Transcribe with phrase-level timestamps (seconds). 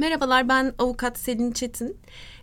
[0.00, 1.96] Merhabalar ben avukat Selin Çetin.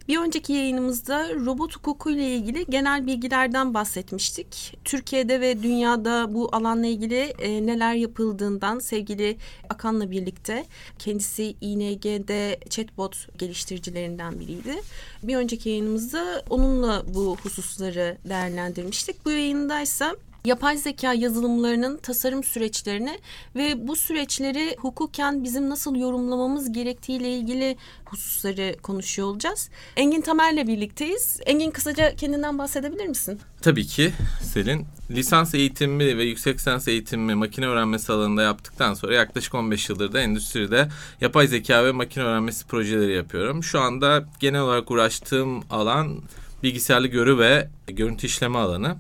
[0.08, 4.78] Bir önceki yayınımızda robot hukuku ile ilgili genel bilgilerden bahsetmiştik.
[4.86, 9.38] Türkiye'de ve dünyada bu alanla ilgili e, neler yapıldığından sevgili
[9.70, 10.66] Akan'la birlikte
[11.00, 14.76] kendisi ING'de chatbot geliştiricilerinden biriydi.
[15.24, 19.26] Bir önceki yayınımızda onunla bu hususları değerlendirmiştik.
[19.26, 20.16] Bu yayındaysa
[20.48, 23.20] yapay zeka yazılımlarının tasarım süreçlerini
[23.56, 29.70] ve bu süreçleri hukuken bizim nasıl yorumlamamız gerektiğiyle ilgili hususları konuşuyor olacağız.
[29.96, 31.40] Engin Tamer'le birlikteyiz.
[31.46, 33.40] Engin kısaca kendinden bahsedebilir misin?
[33.62, 34.86] Tabii ki Selin.
[35.10, 40.22] Lisans eğitimi ve yüksek lisans eğitimi makine öğrenmesi alanında yaptıktan sonra yaklaşık 15 yıldır da
[40.22, 40.90] endüstride
[41.22, 43.64] yapay zeka ve makine öğrenmesi projeleri yapıyorum.
[43.64, 46.22] Şu anda genel olarak uğraştığım alan
[46.64, 48.96] bilgisayarlı görü ve görüntü işleme alanı.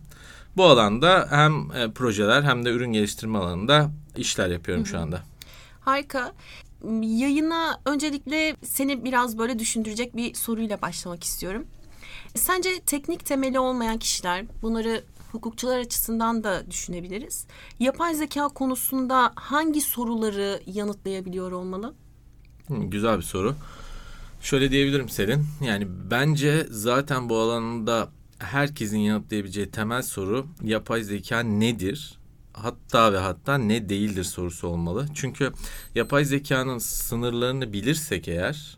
[0.58, 5.22] Bu alanda hem e, projeler hem de ürün geliştirme alanında işler yapıyorum şu anda.
[5.80, 6.34] Harika.
[7.02, 11.66] Yayına öncelikle seni biraz böyle düşündürecek bir soruyla başlamak istiyorum.
[12.36, 17.46] Sence teknik temeli olmayan kişiler, bunları hukukçular açısından da düşünebiliriz.
[17.80, 21.94] Yapay zeka konusunda hangi soruları yanıtlayabiliyor olmalı?
[22.70, 23.56] Güzel bir soru.
[24.42, 25.46] Şöyle diyebilirim Selin.
[25.62, 32.18] Yani bence zaten bu alanda herkesin yanıtlayabileceği temel soru yapay zeka nedir?
[32.54, 35.06] Hatta ve hatta ne değildir sorusu olmalı.
[35.14, 35.52] Çünkü
[35.96, 38.78] yapay zekanın sınırlarını bilirsek eğer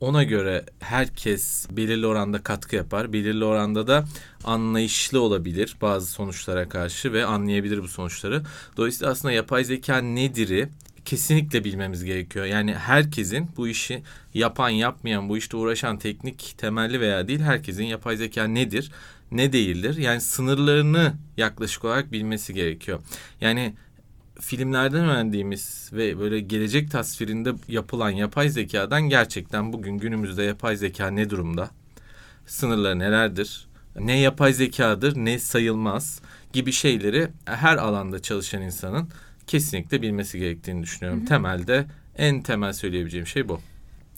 [0.00, 3.12] ona göre herkes belirli oranda katkı yapar.
[3.12, 4.04] Belirli oranda da
[4.44, 8.42] anlayışlı olabilir bazı sonuçlara karşı ve anlayabilir bu sonuçları.
[8.76, 10.68] Dolayısıyla aslında yapay zeka nedir'i
[11.04, 12.44] kesinlikle bilmemiz gerekiyor.
[12.44, 14.02] Yani herkesin bu işi
[14.34, 18.90] yapan yapmayan bu işte uğraşan teknik temelli veya değil herkesin yapay zeka nedir
[19.32, 23.00] ne değildir yani sınırlarını yaklaşık olarak bilmesi gerekiyor.
[23.40, 23.74] Yani
[24.40, 31.30] filmlerden öğrendiğimiz ve böyle gelecek tasvirinde yapılan yapay zekadan gerçekten bugün günümüzde yapay zeka ne
[31.30, 31.70] durumda?
[32.46, 33.68] Sınırları nelerdir?
[34.00, 36.20] Ne yapay zekadır, ne sayılmaz
[36.52, 39.08] gibi şeyleri her alanda çalışan insanın
[39.48, 41.20] kesinlikle bilmesi gerektiğini düşünüyorum.
[41.20, 41.28] Hı hı.
[41.28, 41.86] Temelde
[42.16, 43.60] en temel söyleyebileceğim şey bu.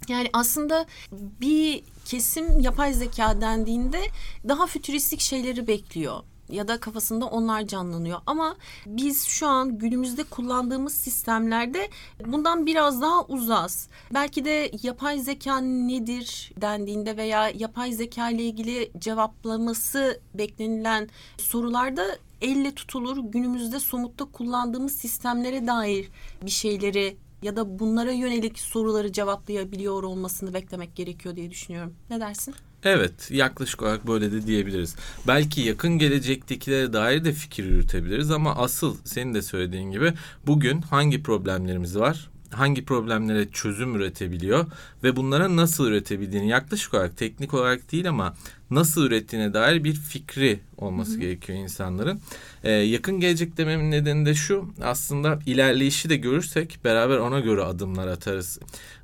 [0.09, 4.01] Yani aslında bir kesim yapay zeka dendiğinde
[4.49, 8.21] daha fütüristik şeyleri bekliyor ya da kafasında onlar canlanıyor.
[8.27, 11.89] Ama biz şu an günümüzde kullandığımız sistemlerde
[12.27, 13.89] bundan biraz daha uzas.
[14.15, 21.09] Belki de yapay zeka nedir dendiğinde veya yapay zeka ile ilgili cevaplaması beklenilen
[21.39, 26.09] sorularda elle tutulur günümüzde somutta kullandığımız sistemlere dair
[26.43, 31.95] bir şeyleri ya da bunlara yönelik soruları cevaplayabiliyor olmasını beklemek gerekiyor diye düşünüyorum.
[32.11, 32.55] Ne dersin?
[32.85, 34.97] Evet yaklaşık olarak böyle de diyebiliriz.
[35.27, 40.13] Belki yakın gelecektekilere dair de fikir yürütebiliriz ama asıl senin de söylediğin gibi
[40.47, 42.31] bugün hangi problemlerimiz var?
[42.51, 44.67] hangi problemlere çözüm üretebiliyor
[45.03, 48.35] ve bunlara nasıl üretebildiğini yaklaşık olarak teknik olarak değil ama
[48.71, 51.21] nasıl ürettiğine dair bir fikri olması Hı-hı.
[51.21, 52.21] gerekiyor insanların.
[52.65, 58.09] Ee, yakın gelecek dememin nedeni de şu aslında ilerleyişi de görürsek beraber ona göre adımlar
[58.09, 58.59] atarız.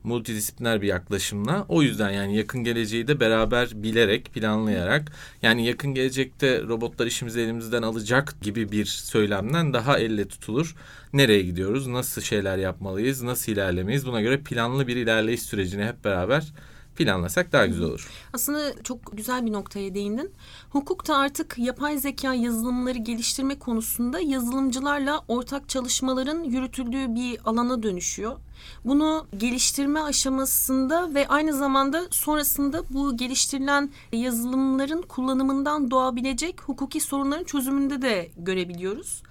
[0.04, 1.66] Multidisipliner bir yaklaşımla.
[1.68, 5.12] O yüzden yani yakın geleceği de beraber bilerek, planlayarak
[5.42, 10.76] yani yakın gelecekte robotlar işimizi elimizden alacak gibi bir söylemden daha elle tutulur.
[11.12, 11.86] Nereye gidiyoruz?
[11.86, 13.22] Nasıl şeyler yapmalıyız?
[13.22, 14.06] Nasıl ilerlemeyiz?
[14.06, 16.52] Buna göre planlı bir ilerleyiş sürecini hep beraber
[16.96, 18.10] planlasak daha güzel olur.
[18.32, 20.32] Aslında çok güzel bir noktaya değindin.
[20.70, 28.36] Hukukta artık yapay zeka yazılımları geliştirme konusunda yazılımcılarla ortak çalışmaların yürütüldüğü bir alana dönüşüyor.
[28.84, 38.02] Bunu geliştirme aşamasında ve aynı zamanda sonrasında bu geliştirilen yazılımların kullanımından doğabilecek hukuki sorunların çözümünde
[38.02, 39.22] de görebiliyoruz.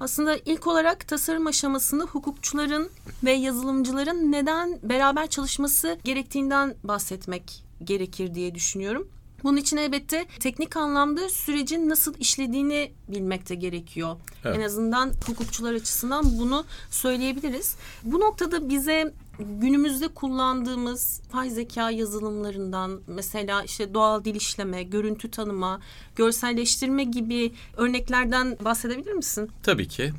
[0.00, 2.90] Aslında ilk olarak tasarım aşamasında hukukçuların
[3.24, 9.08] ve yazılımcıların neden beraber çalışması gerektiğinden bahsetmek gerekir diye düşünüyorum.
[9.44, 14.16] Bunun için elbette teknik anlamda sürecin nasıl işlediğini bilmek de gerekiyor.
[14.44, 14.56] Evet.
[14.56, 17.76] En azından hukukçular açısından bunu söyleyebiliriz.
[18.04, 25.80] Bu noktada bize günümüzde kullandığımız fay zeka yazılımlarından mesela işte doğal dil işleme, görüntü tanıma,
[26.16, 29.50] görselleştirme gibi örneklerden bahsedebilir misin?
[29.62, 30.12] Tabii ki.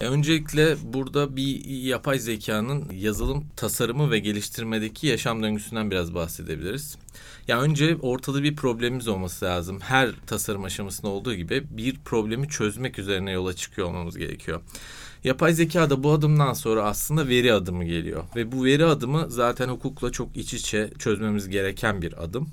[0.00, 6.96] E, öncelikle burada bir yapay zekanın yazılım tasarımı ve geliştirmedeki yaşam döngüsünden biraz bahsedebiliriz.
[7.48, 9.80] Ya önce ortada bir problemimiz olması lazım.
[9.80, 14.60] Her tasarım aşamasında olduğu gibi bir problemi çözmek üzerine yola çıkıyor olmamız gerekiyor.
[15.24, 19.68] Yapay zeka da bu adımdan sonra aslında veri adımı geliyor ve bu veri adımı zaten
[19.68, 22.48] hukukla çok iç içe çözmemiz gereken bir adım.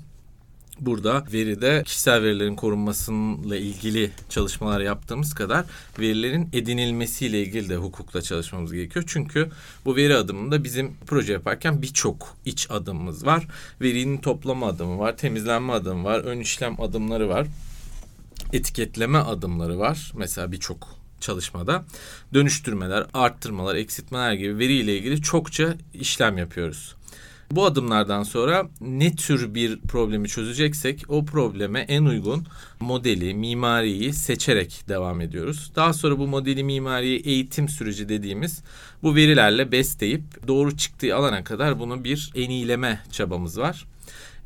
[0.80, 5.64] Burada veride kişisel verilerin korunmasıyla ilgili çalışmalar yaptığımız kadar
[5.98, 9.04] verilerin edinilmesiyle ilgili de hukukla çalışmamız gerekiyor.
[9.08, 9.50] Çünkü
[9.84, 13.48] bu veri adımında bizim proje yaparken birçok iç adımımız var.
[13.80, 17.46] Verinin toplama adımı var, temizlenme adımı var, ön işlem adımları var.
[18.52, 20.12] Etiketleme adımları var.
[20.16, 21.84] Mesela birçok çalışmada
[22.34, 26.96] dönüştürmeler, arttırmalar, eksiltmeler gibi veriyle ilgili çokça işlem yapıyoruz.
[27.50, 32.46] Bu adımlardan sonra ne tür bir problemi çözeceksek o probleme en uygun
[32.80, 35.72] modeli, mimariyi seçerek devam ediyoruz.
[35.76, 38.62] Daha sonra bu modeli, mimariyi eğitim süreci dediğimiz
[39.02, 43.84] bu verilerle besleyip doğru çıktığı alana kadar bunu bir en iyileme çabamız var.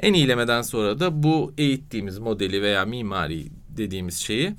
[0.01, 4.55] En iyilemeden sonra da bu eğittiğimiz modeli veya mimari dediğimiz şeyi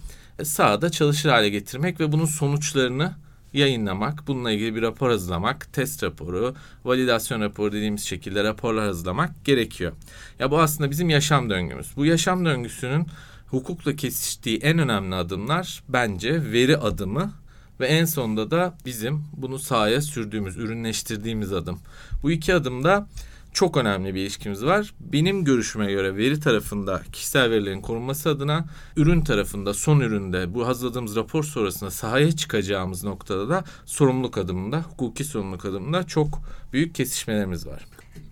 [0.45, 3.15] sahada çalışır hale getirmek ve bunun sonuçlarını
[3.53, 6.55] yayınlamak, bununla ilgili bir rapor hazırlamak, test raporu,
[6.85, 9.91] validasyon raporu dediğimiz şekilde raporlar hazırlamak gerekiyor.
[10.39, 11.87] Ya bu aslında bizim yaşam döngümüz.
[11.95, 13.07] Bu yaşam döngüsünün
[13.47, 17.33] hukukla kesiştiği en önemli adımlar bence veri adımı
[17.79, 21.79] ve en sonunda da bizim bunu sahaya sürdüğümüz, ürünleştirdiğimiz adım.
[22.23, 23.07] Bu iki adımda
[23.53, 24.93] çok önemli bir ilişkimiz var.
[24.99, 28.65] Benim görüşüme göre veri tarafında kişisel verilerin korunması adına
[28.95, 35.23] ürün tarafında son üründe bu hazırladığımız rapor sonrasında sahaya çıkacağımız noktada da sorumluluk adımında, hukuki
[35.23, 36.41] sorumluluk adımında çok
[36.73, 37.85] büyük kesişmelerimiz var.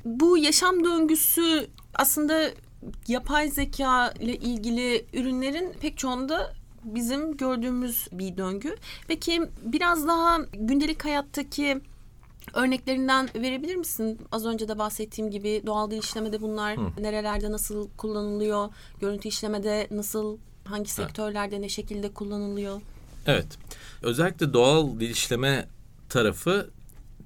[0.06, 2.52] Bu yaşam döngüsü aslında
[3.08, 8.76] yapay zeka ile ilgili ürünlerin pek çoğunda bizim gördüğümüz bir döngü.
[9.08, 11.82] Peki biraz daha gündelik hayattaki
[12.54, 14.20] örneklerinden verebilir misin?
[14.32, 17.04] Az önce de bahsettiğim gibi doğal dil işlemede bunlar Hı.
[17.04, 18.70] nerelerde nasıl kullanılıyor?
[19.02, 21.64] Görüntü işlemede nasıl, hangi sektörlerde evet.
[21.64, 22.82] ne şekilde kullanılıyor?
[23.26, 23.48] Evet.
[24.02, 25.68] Özellikle doğal dil işleme
[26.10, 26.70] tarafı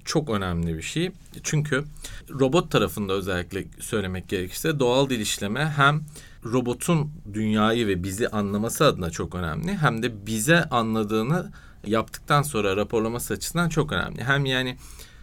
[0.04, 1.10] çok önemli bir şey.
[1.42, 1.84] Çünkü
[2.30, 6.02] robot tarafında özellikle söylemek gerekirse doğal dil işleme hem
[6.44, 11.52] robotun dünyayı ve bizi anlaması adına çok önemli hem de bize anladığını
[11.86, 14.24] yaptıktan sonra raporlaması açısından çok önemli.
[14.24, 14.76] Hem yani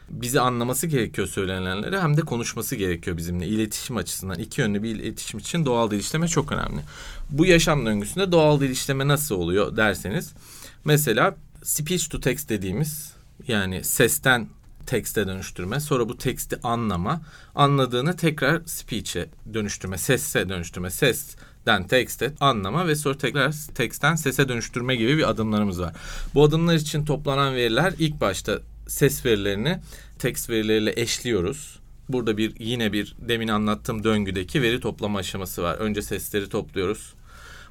[0.10, 4.40] bizi anlaması gerekiyor söylenenleri hem de konuşması gerekiyor bizimle iletişim açısından.
[4.40, 6.82] iki yönlü bir iletişim için doğal dil işleme çok önemli.
[7.30, 10.34] Bu yaşam döngüsünde doğal dil işleme nasıl oluyor derseniz
[10.86, 13.14] mesela speech to text dediğimiz
[13.48, 14.48] yani sesten
[14.86, 17.22] tekste dönüştürme, sonra bu teksti anlama,
[17.56, 24.96] anladığını tekrar speech'e dönüştürme, sesse dönüştürme, sesten tekste anlama ve sonra tekrar teksten sese dönüştürme
[24.96, 25.94] gibi bir adımlarımız var.
[26.34, 28.60] Bu adımlar için toplanan veriler ilk başta
[28.92, 29.80] ses verilerini
[30.20, 31.80] text verileriyle eşliyoruz.
[32.10, 35.76] Burada bir yine bir demin anlattığım döngüdeki veri toplama aşaması var.
[35.76, 37.14] Önce sesleri topluyoruz.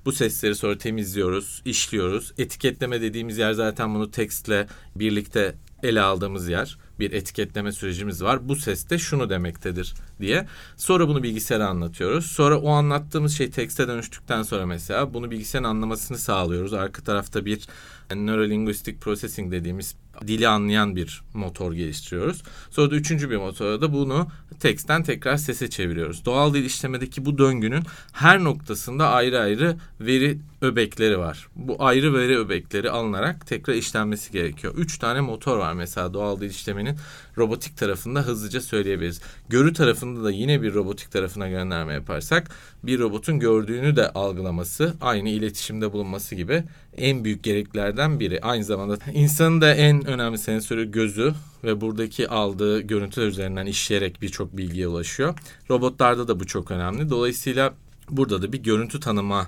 [0.05, 2.33] Bu sesleri sonra temizliyoruz, işliyoruz.
[2.39, 6.79] Etiketleme dediğimiz yer zaten bunu tekstle birlikte ele aldığımız yer.
[7.01, 8.49] Bir etiketleme sürecimiz var.
[8.49, 10.47] Bu ses de şunu demektedir diye.
[10.77, 12.27] Sonra bunu bilgisayara anlatıyoruz.
[12.27, 16.73] Sonra o anlattığımız şey tekste dönüştükten sonra mesela bunu bilgisayarın anlamasını sağlıyoruz.
[16.73, 17.69] Arka tarafta bir
[18.15, 19.95] Neurolinguistic Processing dediğimiz
[20.27, 22.43] dili anlayan bir motor geliştiriyoruz.
[22.71, 24.29] Sonra da üçüncü bir motora da bunu
[24.61, 26.25] teksten tekrar sese çeviriyoruz.
[26.25, 27.83] Doğal dil işlemedeki bu döngünün
[28.13, 31.49] her noktasında ayrı ayrı veri öbekleri var.
[31.57, 34.75] Bu ayrı veri öbekleri alınarak tekrar işlenmesi gerekiyor.
[34.77, 36.90] Üç tane motor var mesela doğal dil işlemenin
[37.39, 39.21] robotik tarafında hızlıca söyleyebiliriz.
[39.49, 42.51] Görü tarafında da yine bir robotik tarafına gönderme yaparsak
[42.83, 46.65] bir robotun gördüğünü de algılaması, aynı iletişimde bulunması gibi
[46.97, 48.41] en büyük gereklerden biri.
[48.41, 54.57] Aynı zamanda insanın da en önemli sensörü gözü ve buradaki aldığı görüntüler üzerinden işleyerek birçok
[54.57, 55.35] bilgiye ulaşıyor.
[55.71, 57.11] Robotlarda da bu çok önemli.
[57.11, 57.75] Dolayısıyla
[58.11, 59.47] burada da bir görüntü tanıma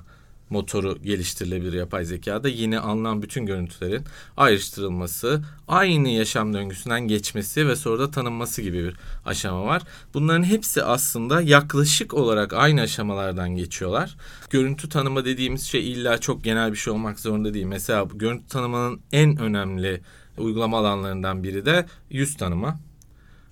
[0.52, 2.48] motoru geliştirilebilir yapay zekada.
[2.48, 4.04] Yine alınan bütün görüntülerin
[4.36, 9.82] ayrıştırılması, aynı yaşam döngüsünden geçmesi ve sonra da tanınması gibi bir aşama var.
[10.14, 14.16] Bunların hepsi aslında yaklaşık olarak aynı aşamalardan geçiyorlar.
[14.50, 17.66] Görüntü tanıma dediğimiz şey illa çok genel bir şey olmak zorunda değil.
[17.66, 20.00] Mesela görüntü tanımanın en önemli
[20.38, 22.80] uygulama alanlarından biri de yüz tanıma.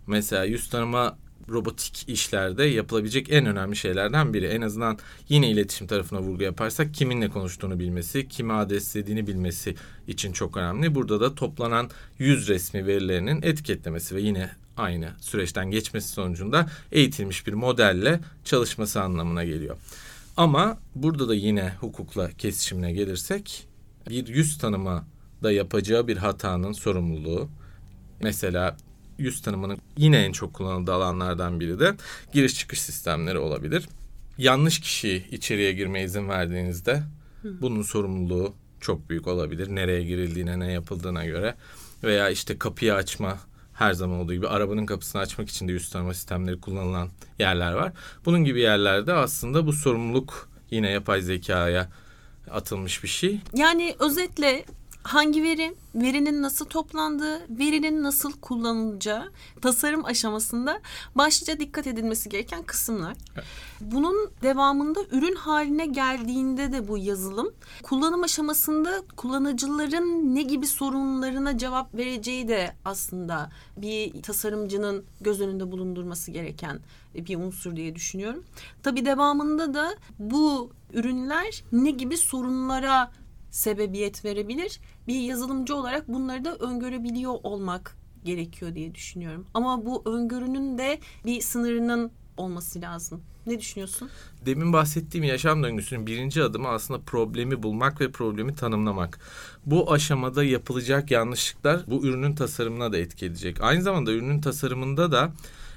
[0.07, 1.16] Mesela yüz tanıma
[1.50, 4.47] robotik işlerde yapılabilecek en önemli şeylerden biri.
[4.47, 9.75] En azından yine iletişim tarafına vurgu yaparsak kiminle konuştuğunu bilmesi, kimi adreslediğini bilmesi
[10.09, 10.95] için çok önemli.
[10.95, 17.52] Burada da toplanan yüz resmi verilerinin etiketlemesi ve yine aynı süreçten geçmesi sonucunda eğitilmiş bir
[17.52, 19.76] modelle çalışması anlamına geliyor.
[20.37, 23.69] Ama burada da yine hukukla kesişimine gelirsek
[24.09, 25.04] bir yüz tanıma
[25.42, 27.49] da yapacağı bir hatanın sorumluluğu
[28.21, 28.76] mesela
[29.21, 31.95] yüz tanımının yine en çok kullanıldığı alanlardan biri de
[32.33, 33.89] giriş çıkış sistemleri olabilir.
[34.39, 37.03] Yanlış kişi içeriye girmeye izin verdiğinizde
[37.45, 39.69] bunun sorumluluğu çok büyük olabilir.
[39.69, 41.55] Nereye girildiğine, ne yapıldığına göre
[42.05, 43.39] veya işte kapıyı açma
[43.73, 47.09] her zaman olduğu gibi arabanın kapısını açmak için de yüz tanıma sistemleri kullanılan
[47.39, 47.93] yerler var.
[48.25, 51.89] Bunun gibi yerlerde aslında bu sorumluluk yine yapay zekaya
[52.50, 53.41] atılmış bir şey.
[53.55, 54.65] Yani özetle
[55.02, 60.80] hangi veri, verinin nasıl toplandığı, verinin nasıl kullanılacağı tasarım aşamasında
[61.14, 63.16] başlıca dikkat edilmesi gereken kısımlar.
[63.80, 67.50] Bunun devamında ürün haline geldiğinde de bu yazılım
[67.83, 76.30] kullanım aşamasında kullanıcıların ne gibi sorunlarına cevap vereceği de aslında bir tasarımcının göz önünde bulundurması
[76.30, 76.80] gereken
[77.14, 78.45] bir unsur diye düşünüyorum.
[78.83, 83.11] Tabii devamında da bu ürünler ne gibi sorunlara
[83.50, 84.80] sebebiyet verebilir.
[85.09, 89.47] Bir yazılımcı olarak bunları da öngörebiliyor olmak gerekiyor diye düşünüyorum.
[89.54, 93.23] Ama bu öngörünün de bir sınırının olması lazım.
[93.47, 94.11] Ne düşünüyorsun?
[94.47, 99.21] Demin bahsettiğim yaşam döngüsünün birinci adımı aslında problemi bulmak ve problemi tanımlamak.
[99.66, 103.57] Bu aşamada yapılacak yanlışlıklar bu ürünün tasarımına da etki edecek.
[103.61, 105.33] Aynı zamanda ürünün tasarımında da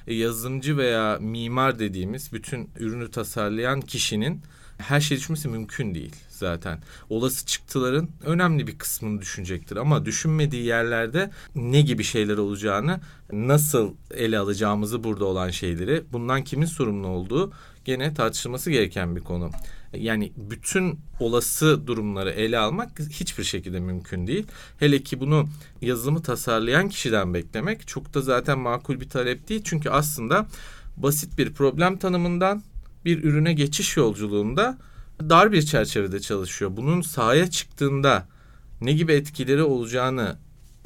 [0.08, 4.42] e, yazılımcı veya mimar dediğimiz bütün ürünü tasarlayan kişinin
[4.78, 6.80] her şey düşünmesi mümkün değil zaten.
[7.10, 13.00] Olası çıktıların önemli bir kısmını düşünecektir ama düşünmediği yerlerde ne gibi şeyler olacağını,
[13.32, 17.52] nasıl ele alacağımızı burada olan şeyleri, bundan kimin sorumlu olduğu
[17.86, 19.52] gene tartışılması gereken bir konu.
[19.94, 24.48] Yani bütün olası durumları ele almak hiçbir şekilde mümkün değil.
[24.80, 25.46] Hele ki bunu
[25.82, 29.62] yazılımı tasarlayan kişiden beklemek çok da zaten makul bir talep değil.
[29.64, 30.46] Çünkü aslında
[30.98, 32.64] basit bir problem tanımından
[33.06, 34.78] bir ürüne geçiş yolculuğunda
[35.30, 36.72] dar bir çerçevede çalışıyor.
[36.78, 38.28] Bunun sahaya çıktığında
[38.82, 40.38] ne gibi etkileri olacağını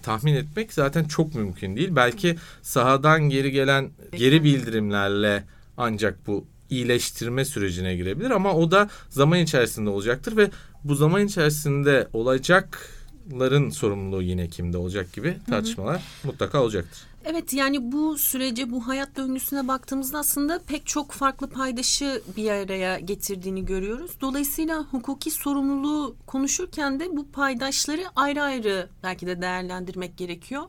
[0.04, 1.90] tahmin etmek zaten çok mümkün değil.
[1.92, 5.44] Belki sahadan geri gelen geri bildirimlerle
[5.78, 10.50] ancak bu iyileştirme sürecine girebilir ama o da zaman içerisinde olacaktır ve
[10.84, 16.28] bu zaman içerisinde olacakların sorumluluğu yine kimde olacak gibi tartışmalar hı hı.
[16.28, 17.02] mutlaka olacaktır.
[17.30, 23.00] Evet yani bu sürece bu hayat döngüsüne baktığımızda aslında pek çok farklı paydaşı bir araya
[23.00, 24.12] getirdiğini görüyoruz.
[24.22, 30.64] Dolayısıyla hukuki sorumluluğu konuşurken de bu paydaşları ayrı ayrı belki de değerlendirmek gerekiyor.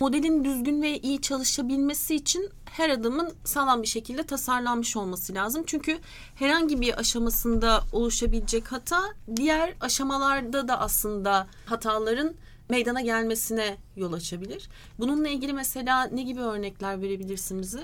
[0.00, 5.62] Modelin düzgün ve iyi çalışabilmesi için her adımın sağlam bir şekilde tasarlanmış olması lazım.
[5.66, 5.98] Çünkü
[6.34, 9.00] herhangi bir aşamasında oluşabilecek hata
[9.36, 12.34] diğer aşamalarda da aslında hataların
[12.68, 14.68] meydana gelmesine yol açabilir.
[14.98, 17.80] Bununla ilgili mesela ne gibi örnekler verebilirsin bize?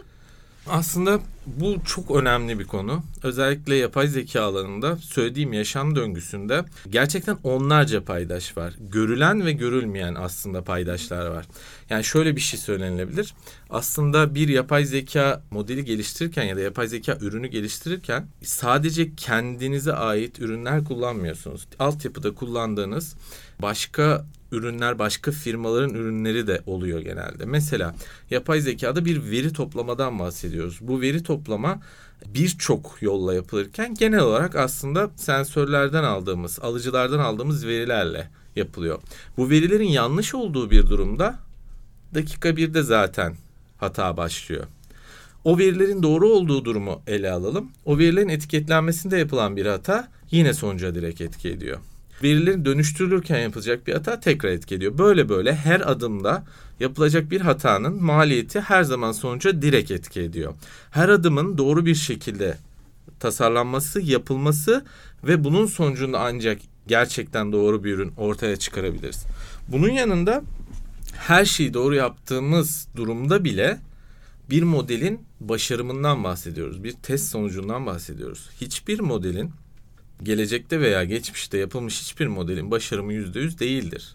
[0.67, 3.03] Aslında bu çok önemli bir konu.
[3.23, 8.75] Özellikle yapay zeka alanında söylediğim yaşam döngüsünde gerçekten onlarca paydaş var.
[8.81, 11.47] Görülen ve görülmeyen aslında paydaşlar var.
[11.91, 13.35] Yani şöyle bir şey söylenilebilir.
[13.71, 20.39] Aslında bir yapay zeka modeli geliştirirken ya da yapay zeka ürünü geliştirirken sadece kendinize ait
[20.39, 21.67] ürünler kullanmıyorsunuz.
[21.79, 23.15] Altyapıda kullandığınız
[23.63, 27.45] başka ürünler başka firmaların ürünleri de oluyor genelde.
[27.45, 27.95] Mesela
[28.31, 30.79] yapay zekada bir veri toplamadan bahsediyoruz.
[30.81, 31.81] Bu veri toplama
[32.27, 38.99] birçok yolla yapılırken genel olarak aslında sensörlerden aldığımız, alıcılardan aldığımız verilerle yapılıyor.
[39.37, 41.39] Bu verilerin yanlış olduğu bir durumda
[42.15, 43.35] dakika birde zaten
[43.79, 44.65] hata başlıyor.
[45.45, 47.71] O verilerin doğru olduğu durumu ele alalım.
[47.85, 51.79] O verilerin etiketlenmesinde yapılan bir hata yine sonuca direkt etki ediyor
[52.23, 54.99] verilerin dönüştürülürken yapılacak bir hata tekrar etki ediyor.
[54.99, 56.45] Böyle böyle her adımda
[56.81, 60.55] yapılacak bir hatanın maliyeti her zaman sonuca direkt etki ediyor.
[60.91, 62.59] Her adımın doğru bir şekilde
[63.21, 64.85] tasarlanması, yapılması
[65.25, 69.25] ve bunun sonucunda ancak gerçekten doğru bir ürün ortaya çıkarabiliriz.
[69.69, 70.43] Bunun yanında
[71.13, 73.79] her şeyi doğru yaptığımız durumda bile
[74.51, 76.85] bir modelin başarımından bahsediyoruz.
[76.85, 78.51] Bir test sonucundan bahsediyoruz.
[78.61, 79.51] Hiçbir modelin
[80.23, 84.15] gelecekte veya geçmişte yapılmış hiçbir modelin başarımı yüzde yüz değildir.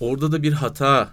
[0.00, 1.10] Orada da bir hata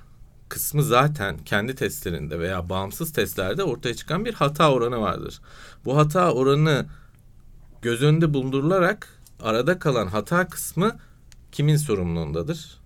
[0.49, 5.41] kısmı zaten kendi testlerinde veya bağımsız testlerde ortaya çıkan bir hata oranı vardır.
[5.85, 6.85] Bu hata oranı
[7.81, 9.07] göz önünde bulundurularak
[9.41, 10.97] arada kalan hata kısmı
[11.51, 12.79] kimin sorumluluğundadır?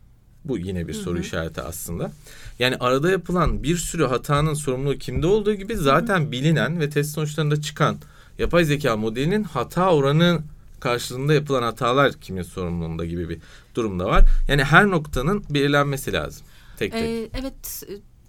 [0.45, 1.23] Bu yine bir soru hı hı.
[1.23, 2.11] işareti aslında.
[2.59, 6.31] Yani arada yapılan bir sürü hatanın sorumluluğu kimde olduğu gibi zaten hı hı.
[6.31, 7.97] bilinen ve test sonuçlarında çıkan
[8.39, 10.41] yapay zeka modelinin hata oranı
[10.83, 13.39] karşılığında yapılan hatalar kimin sorumluluğunda gibi bir
[13.75, 14.25] durumda var.
[14.47, 16.45] Yani her noktanın belirlenmesi lazım.
[16.77, 17.03] Tek tek.
[17.03, 17.83] Ee, evet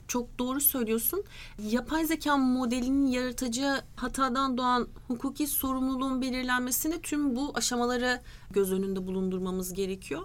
[0.09, 1.25] çok doğru söylüyorsun.
[1.63, 8.21] Yapay zeka modelinin yaratacağı hatadan doğan hukuki sorumluluğun belirlenmesini tüm bu aşamaları
[8.51, 10.23] göz önünde bulundurmamız gerekiyor.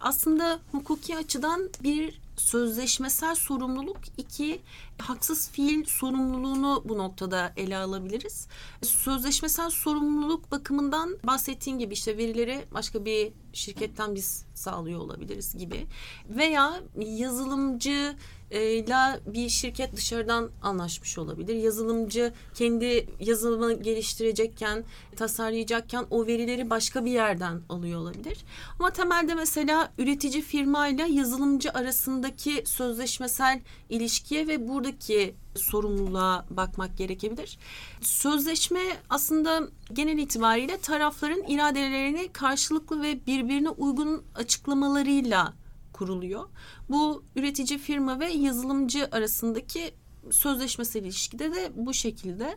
[0.00, 4.60] Aslında hukuki açıdan bir sözleşmesel sorumluluk, iki
[4.98, 8.48] haksız fiil sorumluluğunu bu noktada ele alabiliriz.
[8.82, 15.86] Sözleşmesel sorumluluk bakımından bahsettiğim gibi işte verileri başka bir şirketten biz sağlıyor olabiliriz gibi
[16.28, 18.16] veya yazılımcı
[18.50, 21.54] ile bir şirket dışarıdan anlaşmış olabilir.
[21.54, 24.84] Yazılımcı kendi yazılımı geliştirecekken,
[25.16, 28.38] tasarlayacakken o verileri başka bir yerden alıyor olabilir.
[28.78, 37.58] Ama temelde mesela üretici firma ile yazılımcı arasındaki sözleşmesel ilişkiye ve buradaki sorumluluğa bakmak gerekebilir.
[38.00, 38.80] Sözleşme
[39.10, 45.59] aslında genel itibariyle tarafların iradelerini karşılıklı ve birbirine uygun açıklamalarıyla
[46.00, 46.48] kuruluyor.
[46.88, 49.90] Bu üretici firma ve yazılımcı arasındaki
[50.30, 52.56] sözleşmesel ilişkide de bu şekilde.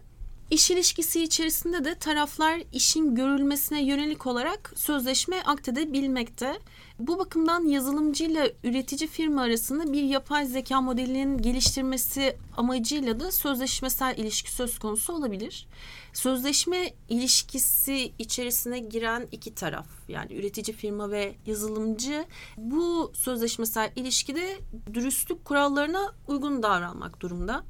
[0.49, 6.59] İş ilişkisi içerisinde de taraflar işin görülmesine yönelik olarak sözleşme aktedebilmekte.
[6.99, 14.17] Bu bakımdan yazılımcı ile üretici firma arasında bir yapay zeka modelinin geliştirmesi amacıyla da sözleşmesel
[14.17, 15.67] ilişki söz konusu olabilir.
[16.13, 22.25] Sözleşme ilişkisi içerisine giren iki taraf yani üretici firma ve yazılımcı
[22.57, 24.59] bu sözleşmesel ilişkide
[24.93, 27.63] dürüstlük kurallarına uygun davranmak durumda.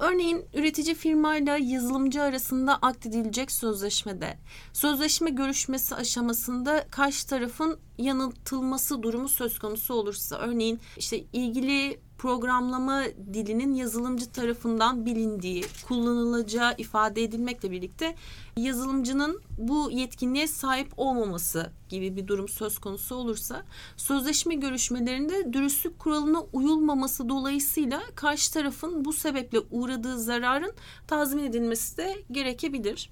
[0.00, 4.38] Örneğin üretici firmayla yazılımcı arasında akdedilecek sözleşmede
[4.72, 13.74] sözleşme görüşmesi aşamasında karşı tarafın yanıltılması durumu söz konusu olursa örneğin işte ilgili programlama dilinin
[13.74, 18.14] yazılımcı tarafından bilindiği, kullanılacağı ifade edilmekle birlikte
[18.56, 23.62] yazılımcının bu yetkinliğe sahip olmaması gibi bir durum söz konusu olursa
[23.96, 30.72] sözleşme görüşmelerinde dürüstlük kuralına uyulmaması dolayısıyla karşı tarafın bu sebeple uğradığı zararın
[31.06, 33.10] tazmin edilmesi de gerekebilir.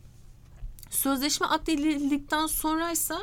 [0.91, 3.15] Sözleşme akdedildikten sonra ise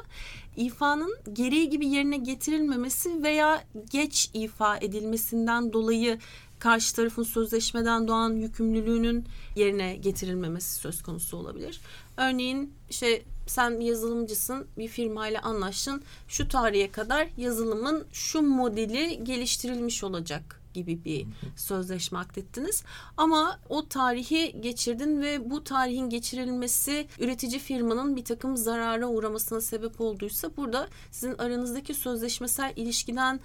[0.57, 6.19] ifanın gereği gibi yerine getirilmemesi veya geç ifa edilmesinden dolayı
[6.59, 11.81] karşı tarafın sözleşmeden doğan yükümlülüğünün yerine getirilmemesi söz konusu olabilir.
[12.17, 20.64] Örneğin işte sen yazılımcısın bir firmayla anlaştın şu tarihe kadar yazılımın şu modeli geliştirilmiş olacak
[20.75, 22.83] gibi bir sözleşme akdettiniz.
[23.17, 30.01] Ama o tarihi geçirdin ve bu tarihin geçirilmesi üretici firmanın bir takım zarara uğramasına sebep
[30.01, 33.39] olduysa burada sizin aranızdaki sözleşmesel ilişkiden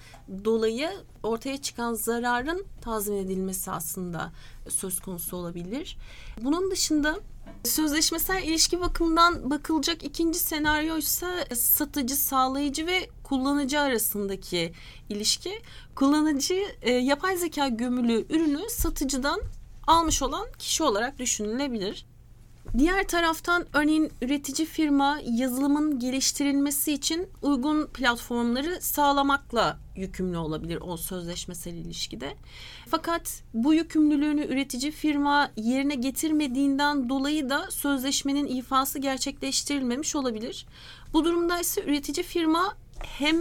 [0.45, 0.91] dolayı
[1.23, 4.33] ortaya çıkan zararın tazmin edilmesi aslında
[4.69, 5.99] söz konusu olabilir.
[6.43, 7.21] Bunun dışında
[7.65, 14.73] Sözleşmesel ilişki bakımından bakılacak ikinci senaryo ise satıcı, sağlayıcı ve kullanıcı arasındaki
[15.09, 15.63] ilişki.
[15.95, 19.41] Kullanıcı e, yapay zeka gömülü ürünü satıcıdan
[19.87, 22.07] almış olan kişi olarak düşünülebilir.
[22.79, 31.75] Diğer taraftan örneğin üretici firma yazılımın geliştirilmesi için uygun platformları sağlamakla yükümlü olabilir o sözleşmesel
[31.75, 32.37] ilişkide.
[32.89, 40.67] Fakat bu yükümlülüğünü üretici firma yerine getirmediğinden dolayı da sözleşmenin ifası gerçekleştirilmemiş olabilir.
[41.13, 43.37] Bu durumda ise üretici firma hem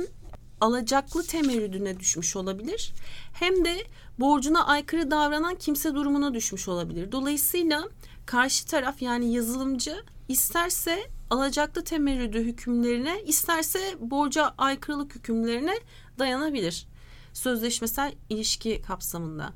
[0.61, 2.93] alacaklı temerrüdüne düşmüş olabilir
[3.33, 3.77] hem de
[4.19, 7.11] borcuna aykırı davranan kimse durumuna düşmüş olabilir.
[7.11, 7.83] Dolayısıyla
[8.25, 15.75] karşı taraf yani yazılımcı isterse alacaklı temerrüdü hükümlerine isterse borca aykırılık hükümlerine
[16.19, 16.87] dayanabilir.
[17.33, 19.53] Sözleşmesel ilişki kapsamında.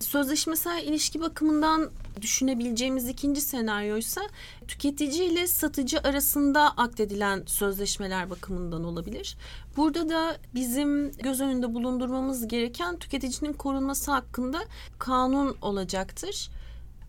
[0.00, 1.90] Sözleşmesel ilişki bakımından
[2.22, 4.20] düşünebileceğimiz ikinci senaryo ise
[4.68, 9.36] tüketici ile satıcı arasında akdedilen sözleşmeler bakımından olabilir.
[9.76, 14.64] Burada da bizim göz önünde bulundurmamız gereken tüketicinin korunması hakkında
[14.98, 16.50] kanun olacaktır.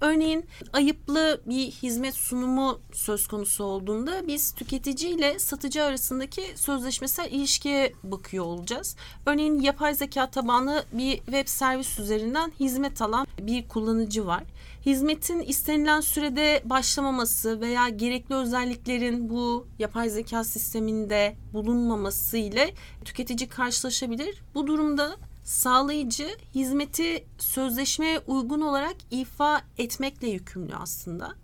[0.02, 7.94] Örneğin ayıplı bir hizmet sunumu söz konusu olduğunda biz tüketici ile satıcı arasındaki sözleşmesel ilişkiye
[8.04, 8.96] bakıyor olacağız.
[9.26, 14.44] Örneğin yapay zeka tabanlı bir web servis üzerinden hizmet alan bir kullanıcı var.
[14.86, 22.74] Hizmetin istenilen sürede başlamaması veya gerekli özelliklerin bu yapay zeka sisteminde bulunmaması ile
[23.06, 24.42] tüketici karşılaşabilir.
[24.56, 31.36] Bu durumda sağlayıcı hizmeti sözleşmeye uygun olarak ifa etmekle yükümlü aslında.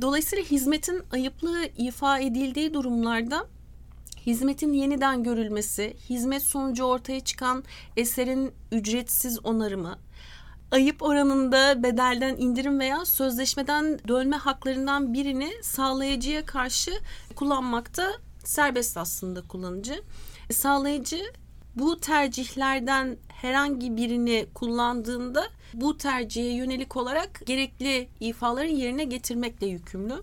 [0.00, 3.46] Dolayısıyla hizmetin ayıplı ifa edildiği durumlarda
[4.26, 7.64] hizmetin yeniden görülmesi, hizmet sonucu ortaya çıkan
[7.96, 9.98] eserin ücretsiz onarımı,
[10.70, 16.90] ayıp oranında bedelden indirim veya sözleşmeden dönme haklarından birini sağlayıcıya karşı
[17.36, 18.12] kullanmakta
[18.44, 20.02] serbest aslında kullanıcı.
[20.50, 21.20] Sağlayıcı
[21.76, 30.22] bu tercihlerden herhangi birini kullandığında bu tercihe yönelik olarak gerekli ifaları yerine getirmekle yükümlü.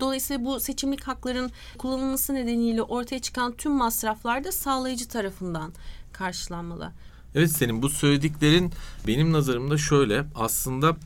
[0.00, 5.72] Dolayısıyla bu seçimlik hakların kullanılması nedeniyle ortaya çıkan tüm masraflar da sağlayıcı tarafından
[6.12, 6.92] karşılanmalı.
[7.34, 8.72] Evet senin bu söylediklerin
[9.06, 10.96] benim nazarımda şöyle aslında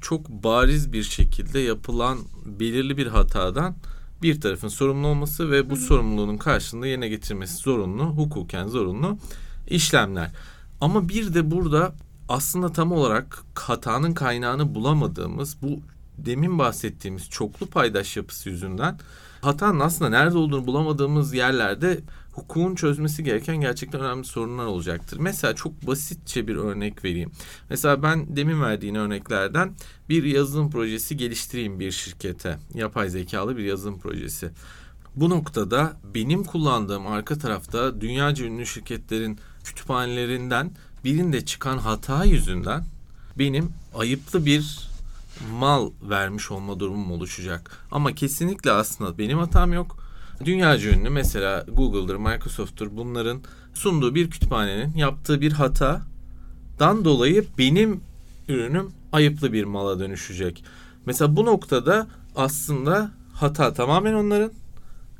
[0.00, 3.76] çok bariz bir şekilde yapılan belirli bir hatadan
[4.22, 5.80] bir tarafın sorumlu olması ve bu Hı-hı.
[5.80, 9.18] sorumluluğun karşılığında yerine getirmesi zorunlu, hukuken zorunlu
[9.66, 10.30] işlemler.
[10.80, 11.94] Ama bir de burada
[12.28, 15.80] aslında tam olarak hatanın kaynağını bulamadığımız bu
[16.18, 18.98] demin bahsettiğimiz çoklu paydaş yapısı yüzünden
[19.40, 22.00] hatanın aslında nerede olduğunu bulamadığımız yerlerde
[22.38, 25.18] hukukun çözmesi gereken gerçekten önemli sorunlar olacaktır.
[25.20, 27.30] Mesela çok basitçe bir örnek vereyim.
[27.70, 29.74] Mesela ben demin verdiğin örneklerden
[30.08, 32.58] bir yazılım projesi geliştireyim bir şirkete.
[32.74, 34.50] Yapay zekalı bir yazılım projesi.
[35.16, 40.70] Bu noktada benim kullandığım arka tarafta dünyaca ünlü şirketlerin kütüphanelerinden
[41.04, 42.84] birinde çıkan hata yüzünden
[43.38, 44.88] benim ayıplı bir
[45.52, 47.86] mal vermiş olma durumum oluşacak.
[47.90, 50.07] Ama kesinlikle aslında benim hatam yok.
[50.44, 53.42] Dünyaca ünlü mesela Google'dır, Microsoft'tur bunların
[53.74, 58.00] sunduğu bir kütüphanenin yaptığı bir hatadan dolayı benim
[58.48, 60.64] ürünüm ayıplı bir mala dönüşecek.
[61.06, 64.52] Mesela bu noktada aslında hata tamamen onların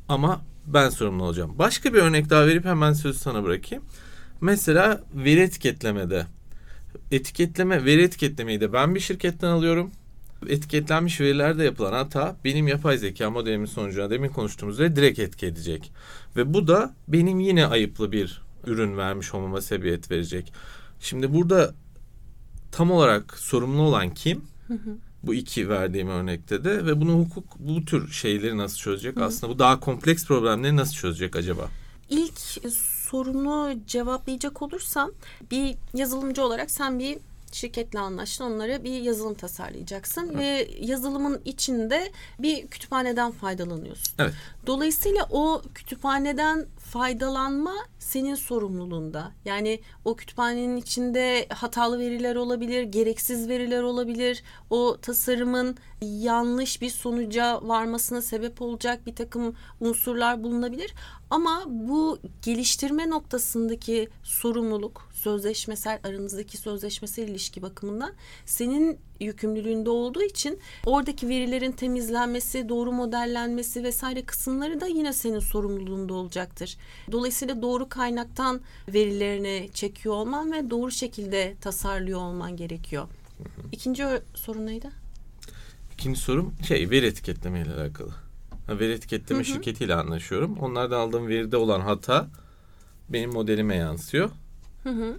[0.09, 1.55] ama ben sorumlu olacağım.
[1.59, 3.85] Başka bir örnek daha verip hemen sözü sana bırakayım.
[4.41, 6.27] Mesela veri etiketlemede.
[7.11, 9.91] Etiketleme, veri etiketlemeyi de ben bir şirketten alıyorum.
[10.47, 15.93] Etiketlenmiş verilerde yapılan hata benim yapay zeka modelimin sonucuna demin konuştuğumuz üzere direkt etki edecek.
[16.37, 20.53] Ve bu da benim yine ayıplı bir ürün vermiş olmama sebebiyet verecek.
[21.01, 21.75] Şimdi burada
[22.73, 24.43] tam olarak sorumlu olan kim?
[25.23, 29.19] Bu iki verdiğim örnekte de ve bunu hukuk bu tür şeyleri nasıl çözecek?
[29.19, 31.69] Aslında bu daha kompleks problemleri nasıl çözecek acaba?
[32.11, 32.39] İlk
[33.11, 35.11] sorunu cevaplayacak olursam
[35.51, 37.19] bir yazılımcı olarak sen bir
[37.53, 38.45] şirketle anlaştın.
[38.45, 40.39] Onlara bir yazılım tasarlayacaksın evet.
[40.39, 44.15] ve yazılımın içinde bir kütüphaneden faydalanıyorsun.
[44.19, 44.35] Evet.
[44.67, 49.33] Dolayısıyla o kütüphaneden faydalanma senin sorumluluğunda.
[49.45, 54.43] Yani o kütüphanenin içinde hatalı veriler olabilir, gereksiz veriler olabilir.
[54.71, 60.95] O tasarımın yanlış bir sonuca varmasına sebep olacak bir takım unsurlar bulunabilir.
[61.31, 68.13] Ama bu geliştirme noktasındaki sorumluluk, sözleşmesel aranızdaki sözleşmesel ilişki bakımından
[68.47, 76.15] senin yükümlülüğünde olduğu için oradaki verilerin temizlenmesi, doğru modellenmesi vesaire kısımları da yine senin sorumluluğunda
[76.15, 76.77] olacaktır.
[77.13, 83.09] Dolayısıyla doğru kaynaktan verilerini çekiyor olman ve doğru şekilde tasarlıyor olman gerekiyor.
[83.73, 84.05] İkinci
[84.35, 84.91] sorun neydi?
[85.95, 88.11] İkinci sorum şey veri etiketleme ile alakalı.
[88.69, 89.53] Veri etiketleme hı hı.
[89.53, 90.59] şirketiyle anlaşıyorum.
[90.59, 92.29] Onlardan aldığım veride olan hata
[93.09, 94.31] benim modelime yansıyor.
[94.83, 95.17] Hı hı.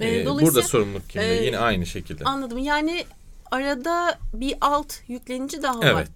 [0.00, 1.38] Ee, burada sorumluluk kimde?
[1.38, 2.24] E, Yine aynı şekilde.
[2.24, 2.58] Anladım.
[2.58, 3.04] Yani
[3.50, 5.86] arada bir alt yüklenici daha var.
[5.86, 6.10] Evet.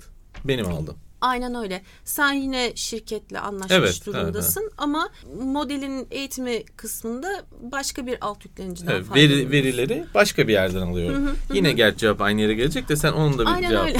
[0.44, 0.96] Benim aldım.
[1.22, 1.82] Aynen öyle.
[2.04, 5.08] Sen yine şirketle anlaşmış evet, durumdasın evet, ama
[5.42, 10.94] modelin eğitimi kısmında başka bir alt yükleniciden evet, veri, Verileri başka bir yerden.
[10.94, 11.72] Hı hı, yine hı.
[11.72, 13.86] gerçi cevap aynı yere gelecek de sen onun da bir Aynen cevap.
[13.86, 13.98] Öyle.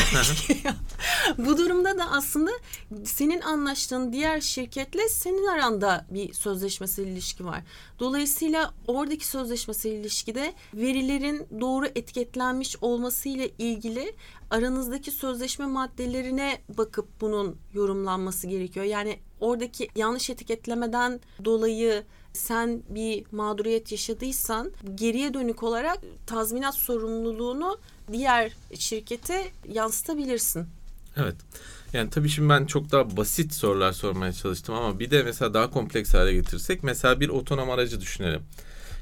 [1.38, 2.50] Bu durumda da aslında
[3.04, 7.62] senin anlaştığın diğer şirketle senin aranda bir sözleşmesel ilişki var.
[7.98, 14.14] Dolayısıyla oradaki sözleşmesel ilişkide verilerin doğru etiketlenmiş olması ile ilgili
[14.52, 18.86] aranızdaki sözleşme maddelerine bakıp bunun yorumlanması gerekiyor.
[18.86, 27.78] Yani oradaki yanlış etiketlemeden dolayı sen bir mağduriyet yaşadıysan geriye dönük olarak tazminat sorumluluğunu
[28.12, 30.66] diğer şirkete yansıtabilirsin.
[31.16, 31.36] Evet.
[31.92, 35.70] Yani tabii şimdi ben çok daha basit sorular sormaya çalıştım ama bir de mesela daha
[35.70, 38.42] kompleks hale getirsek mesela bir otonom aracı düşünelim.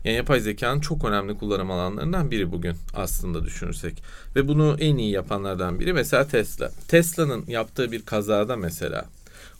[0.04, 4.02] Yani yapay zekanın çok önemli kullanım alanlarından biri bugün aslında düşünürsek.
[4.36, 6.70] Ve bunu en iyi yapanlardan biri mesela Tesla.
[6.88, 9.04] Tesla'nın yaptığı bir kazada mesela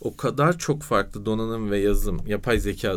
[0.01, 2.93] o kadar çok farklı donanım ve yazım, yapay zeka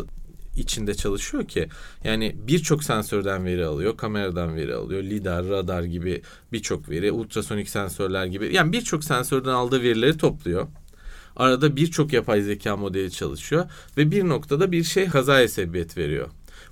[0.55, 1.69] içinde çalışıyor ki
[2.03, 8.25] yani birçok sensörden veri alıyor, kameradan veri alıyor, lidar, radar gibi birçok veri, ultrasonik sensörler
[8.25, 10.67] gibi yani birçok sensörden aldığı verileri topluyor.
[11.35, 13.65] Arada birçok yapay zeka modeli çalışıyor
[13.97, 16.27] ve bir noktada bir şey kazaya sebebiyet veriyor.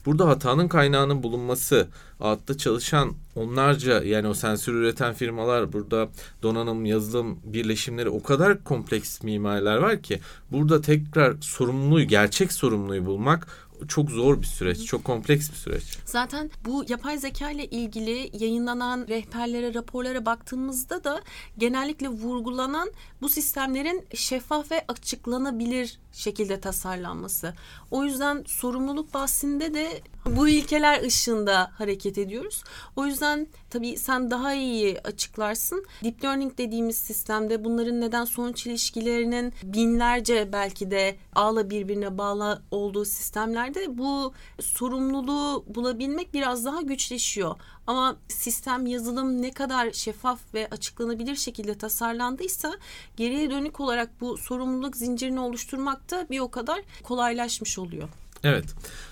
[0.06, 1.88] Burada hatanın kaynağının bulunması,
[2.20, 6.10] altta çalışan onlarca yani o sensör üreten firmalar, burada
[6.44, 10.20] donanım, yazılım birleşimleri o kadar kompleks mimarlar var ki
[10.52, 13.48] burada tekrar sorumluyu, gerçek sorumluyu bulmak
[13.88, 15.98] çok zor bir süreç, çok kompleks bir süreç.
[16.06, 21.22] Zaten bu yapay zeka ile ilgili yayınlanan rehberlere, raporlara baktığımızda da
[21.58, 22.92] genellikle vurgulanan
[23.22, 27.54] bu sistemlerin şeffaf ve açıklanabilir şekilde tasarlanması.
[27.92, 32.64] O yüzden sorumluluk bahsinde de Bu ilkeler ışığında hareket ediyoruz.
[32.96, 35.86] O yüzden tabii sen daha iyi açıklarsın.
[36.04, 43.06] Deep learning dediğimiz sistemde bunların neden sonuç ilişkilerinin binlerce belki de ağla birbirine bağlı olduğu
[43.06, 47.56] sistemlerde bu sorumluluğu bulabilmek biraz daha güçleşiyor.
[47.88, 52.74] Ama sistem yazılım ne kadar şeffaf ve açıklanabilir şekilde tasarlandıysa
[53.18, 58.10] geriye dönük olarak bu sorumluluk zincirini oluşturmak da bir o kadar kolaylaşmış oluyor.
[58.44, 58.66] Evet.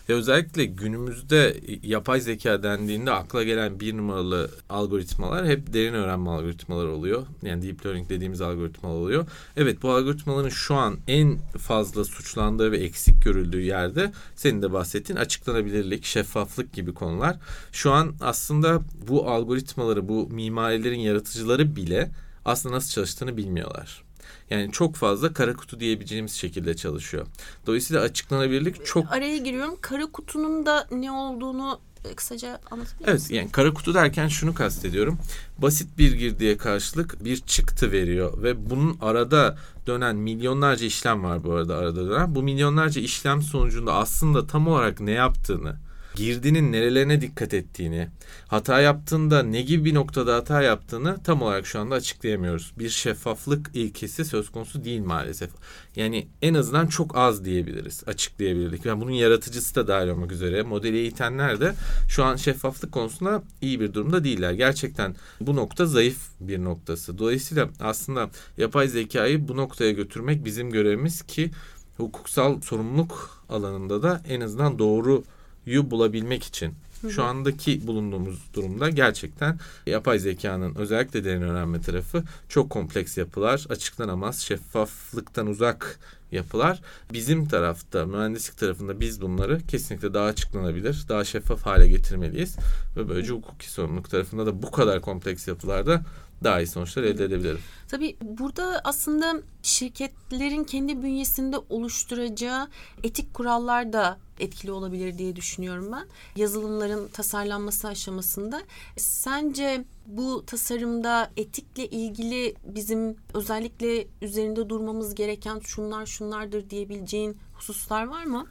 [0.08, 6.92] Ya özellikle günümüzde yapay zeka dendiğinde akla gelen bir numaralı algoritmalar hep derin öğrenme algoritmaları
[6.92, 7.28] oluyor.
[7.42, 9.28] Yani deep learning dediğimiz algoritmalar oluyor.
[9.58, 15.20] Evet bu algoritmaların şu an en fazla suçlandığı ve eksik görüldüğü yerde senin de bahsettiğin
[15.20, 17.38] açıklanabilirlik, şeffaflık gibi konular.
[17.72, 22.12] Şu an aslında bu algoritmaları, bu mimarilerin yaratıcıları bile
[22.46, 24.04] aslında nasıl çalıştığını bilmiyorlar.
[24.52, 27.28] Yani çok fazla kara kutu diyebileceğimiz şekilde çalışıyor.
[27.68, 29.12] Dolayısıyla açıklanabilirlik çok...
[29.12, 29.78] Araya giriyorum.
[29.82, 35.20] Kara kutunun da ne olduğunu e, kısaca anlatabilir Evet yani kara kutu derken şunu kastediyorum.
[35.58, 41.54] Basit bir girdiye karşılık bir çıktı veriyor ve bunun arada dönen milyonlarca işlem var bu
[41.54, 42.36] arada arada dönen.
[42.36, 45.76] Bu milyonlarca işlem sonucunda aslında tam olarak ne yaptığını
[46.16, 48.08] girdinin nerelerine dikkat ettiğini,
[48.48, 52.74] hata yaptığında ne gibi bir noktada hata yaptığını tam olarak şu anda açıklayamıyoruz.
[52.80, 55.50] Bir şeffaflık ilkesi söz konusu değil maalesef.
[55.96, 58.86] Yani en azından çok az diyebiliriz, açıklayabilirdik.
[58.86, 61.74] Yani bunun yaratıcısı da dahil olmak üzere modeli eğitenler de
[62.10, 64.52] şu an şeffaflık konusunda iyi bir durumda değiller.
[64.52, 67.18] Gerçekten bu nokta zayıf bir noktası.
[67.18, 71.52] Dolayısıyla aslında yapay zekayı bu noktaya götürmek bizim görevimiz ki
[71.98, 75.24] hukuksal sorumluluk alanında da en azından doğru
[75.66, 76.74] yu bulabilmek için
[77.10, 84.40] şu andaki bulunduğumuz durumda gerçekten yapay zekanın özellikle derin öğrenme tarafı çok kompleks yapılar, açıklanamaz,
[84.40, 86.00] şeffaflıktan uzak
[86.32, 86.82] yapılar.
[87.14, 92.56] Bizim tarafta, mühendislik tarafında biz bunları kesinlikle daha açıklanabilir, daha şeffaf hale getirmeliyiz.
[92.98, 96.02] Ve böylece hukuki sorumluluk tarafında da bu kadar kompleks yapılarda
[96.44, 97.60] daha iyi sonuçlar elde edebilirim.
[97.88, 102.68] Tabii burada aslında şirketlerin kendi bünyesinde oluşturacağı
[103.04, 106.08] etik kurallar da etkili olabilir diye düşünüyorum ben.
[106.36, 108.62] Yazılımların tasarlanması aşamasında.
[108.98, 118.24] Sence bu tasarımda etikle ilgili bizim özellikle üzerinde durmamız gereken şunlar şunlardır diyebileceğin hususlar var
[118.24, 118.48] mı?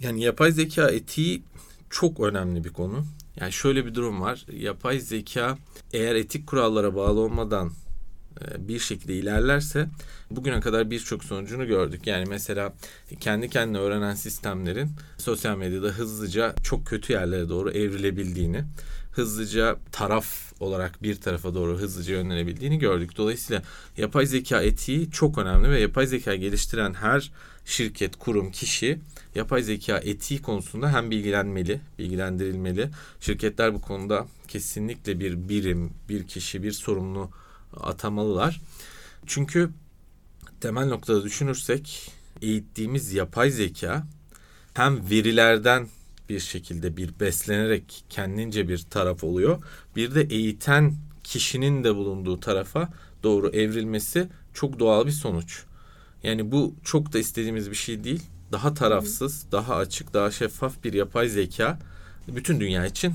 [0.00, 1.42] Yani yapay zeka etiği
[1.90, 3.04] çok önemli bir konu.
[3.40, 4.46] Yani şöyle bir durum var.
[4.52, 5.58] Yapay zeka
[5.92, 7.72] eğer etik kurallara bağlı olmadan
[8.40, 9.88] e, bir şekilde ilerlerse
[10.30, 12.06] bugüne kadar birçok sonucunu gördük.
[12.06, 12.72] Yani mesela
[13.20, 18.64] kendi kendine öğrenen sistemlerin sosyal medyada hızlıca çok kötü yerlere doğru evrilebildiğini,
[19.12, 23.16] hızlıca taraf olarak bir tarafa doğru hızlıca yönlenebildiğini gördük.
[23.16, 23.62] Dolayısıyla
[23.96, 27.32] yapay zeka etiği çok önemli ve yapay zeka geliştiren her
[27.64, 28.98] şirket, kurum, kişi
[29.34, 32.90] yapay zeka etiği konusunda hem bilgilenmeli, bilgilendirilmeli.
[33.20, 37.30] Şirketler bu konuda kesinlikle bir birim, bir kişi, bir sorumlu
[37.76, 38.60] atamalılar.
[39.26, 39.70] Çünkü
[40.60, 44.06] temel noktada düşünürsek eğittiğimiz yapay zeka
[44.74, 45.88] hem verilerden
[46.32, 49.62] bir şekilde bir beslenerek kendince bir taraf oluyor.
[49.96, 52.88] Bir de eğiten kişinin de bulunduğu tarafa
[53.22, 55.62] doğru evrilmesi çok doğal bir sonuç.
[56.22, 58.22] Yani bu çok da istediğimiz bir şey değil.
[58.52, 61.78] Daha tarafsız, daha açık, daha şeffaf bir yapay zeka
[62.28, 63.14] bütün dünya için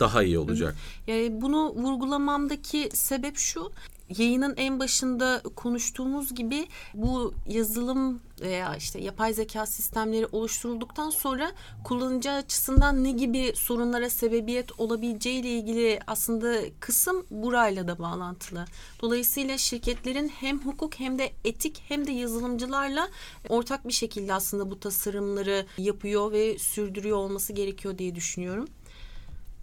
[0.00, 0.74] daha iyi olacak.
[1.06, 3.72] Yani bunu vurgulamamdaki sebep şu
[4.16, 11.52] yayının en başında konuştuğumuz gibi bu yazılım veya işte yapay zeka sistemleri oluşturulduktan sonra
[11.84, 18.64] kullanıcı açısından ne gibi sorunlara sebebiyet olabileceği ile ilgili aslında kısım burayla da bağlantılı.
[19.02, 23.08] Dolayısıyla şirketlerin hem hukuk hem de etik hem de yazılımcılarla
[23.48, 28.68] ortak bir şekilde aslında bu tasarımları yapıyor ve sürdürüyor olması gerekiyor diye düşünüyorum.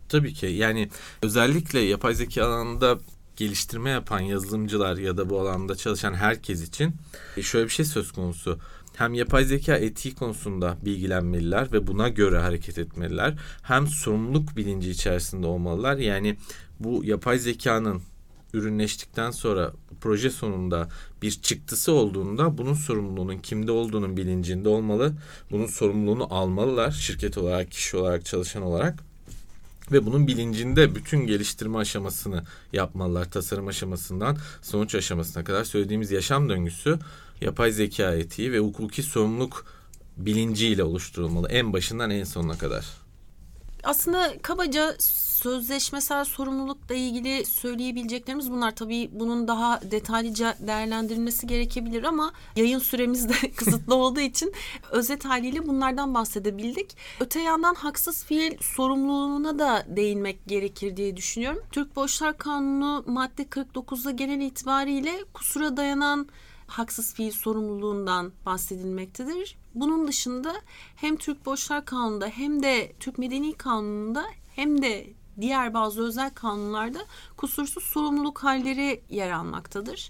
[0.09, 0.89] Tabii ki yani
[1.21, 2.99] özellikle yapay zeka alanında
[3.39, 6.95] geliştirme yapan yazılımcılar ya da bu alanda çalışan herkes için
[7.41, 8.59] şöyle bir şey söz konusu.
[8.95, 13.33] Hem yapay zeka etiği konusunda bilgilenmeliler ve buna göre hareket etmeliler.
[13.61, 15.97] Hem sorumluluk bilinci içerisinde olmalılar.
[15.97, 16.37] Yani
[16.79, 18.01] bu yapay zekanın
[18.53, 20.89] ürünleştikten sonra proje sonunda
[21.21, 25.13] bir çıktısı olduğunda bunun sorumluluğunun kimde olduğunun bilincinde olmalı.
[25.51, 29.08] Bunun sorumluluğunu almalılar şirket olarak, kişi olarak, çalışan olarak
[29.91, 33.31] ve bunun bilincinde bütün geliştirme aşamasını yapmalılar.
[33.31, 36.99] Tasarım aşamasından sonuç aşamasına kadar söylediğimiz yaşam döngüsü
[37.41, 39.65] yapay zeka etiği ve hukuki sorumluluk
[40.17, 41.47] bilinciyle oluşturulmalı.
[41.49, 42.85] En başından en sonuna kadar.
[43.83, 44.95] Aslında kabaca
[45.39, 48.75] sözleşmesel sorumlulukla ilgili söyleyebileceklerimiz bunlar.
[48.75, 54.53] Tabii bunun daha detaylıca değerlendirilmesi gerekebilir ama yayın süremiz de kısıtlı olduğu için
[54.91, 56.97] özet haliyle bunlardan bahsedebildik.
[57.19, 61.63] Öte yandan haksız fiil sorumluluğuna da değinmek gerekir diye düşünüyorum.
[61.71, 66.27] Türk Borçlar Kanunu madde 49'da genel itibariyle kusura dayanan
[66.67, 69.57] haksız fiil sorumluluğundan bahsedilmektedir.
[69.75, 70.55] Bunun dışında
[70.95, 74.25] hem Türk Borçlar Kanunu'nda hem de Türk Medeni Kanunu'nda
[74.55, 76.99] hem de diğer bazı özel kanunlarda
[77.37, 80.09] kusursuz sorumluluk halleri yer almaktadır.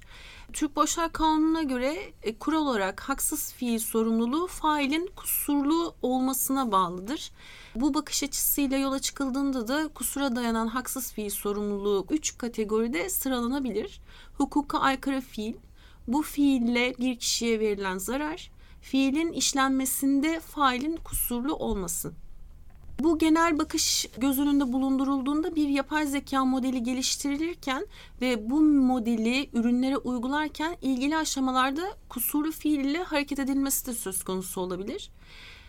[0.54, 7.32] Türk Borçlar Kanunu'na göre e, kural olarak haksız fiil sorumluluğu failin kusurlu olmasına bağlıdır.
[7.76, 14.02] Bu bakış açısıyla yola çıkıldığında da kusura dayanan haksız fiil sorumluluğu üç kategoride sıralanabilir.
[14.38, 15.56] Hukuka aykırı fiil,
[16.08, 22.14] bu fiille bir kişiye verilen zarar, fiilin işlenmesinde failin kusurlu olması.
[23.00, 27.86] Bu genel bakış göz önünde bulundurulduğunda bir yapay zeka modeli geliştirilirken
[28.22, 34.62] ve bu modeli ürünlere uygularken ilgili aşamalarda kusurlu fiil ile hareket edilmesi de söz konusu
[34.62, 35.12] olabilir.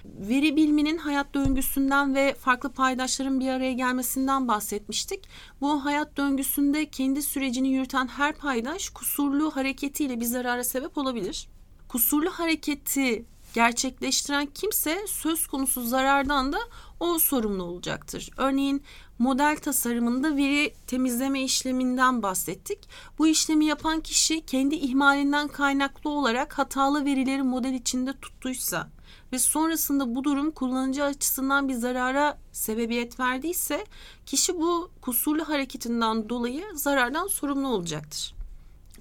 [0.05, 5.29] Veri biliminin hayat döngüsünden ve farklı paydaşların bir araya gelmesinden bahsetmiştik.
[5.61, 11.49] Bu hayat döngüsünde kendi sürecini yürüten her paydaş kusurlu hareketiyle bir zarara sebep olabilir.
[11.89, 16.59] Kusurlu hareketi gerçekleştiren kimse söz konusu zarardan da
[17.01, 18.31] o sorumlu olacaktır.
[18.37, 18.83] Örneğin
[19.19, 22.79] model tasarımında veri temizleme işleminden bahsettik.
[23.19, 28.89] Bu işlemi yapan kişi kendi ihmalinden kaynaklı olarak hatalı verileri model içinde tuttuysa
[29.33, 33.87] ve sonrasında bu durum kullanıcı açısından bir zarara sebebiyet verdiyse
[34.27, 38.40] kişi bu kusurlu hareketinden dolayı zarardan sorumlu olacaktır.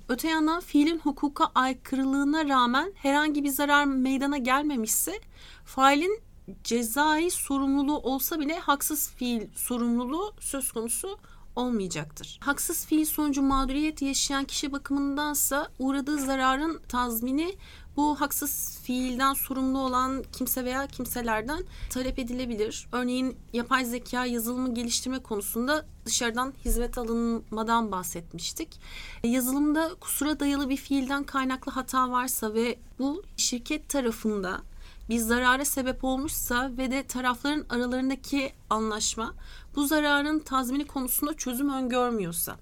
[0.09, 5.19] Öte yandan fiilin hukuka aykırılığına rağmen herhangi bir zarar meydana gelmemişse
[5.65, 6.21] failin
[6.63, 11.19] cezai sorumluluğu olsa bile haksız fiil sorumluluğu söz konusu
[11.55, 12.39] olmayacaktır.
[12.41, 17.55] Haksız fiil sonucu mağduriyet yaşayan kişi bakımındansa uğradığı zararın tazmini
[17.99, 22.87] bu haksız fiilden sorumlu olan kimse veya kimselerden talep edilebilir.
[22.91, 28.79] Örneğin yapay zeka yazılımı geliştirme konusunda dışarıdan hizmet alınmadan bahsetmiştik.
[29.23, 34.61] Yazılımda kusura dayalı bir fiilden kaynaklı hata varsa ve bu şirket tarafında
[35.09, 39.33] bir zarara sebep olmuşsa ve de tarafların aralarındaki anlaşma
[39.75, 42.57] bu zararın tazmini konusunda çözüm öngörmüyorsa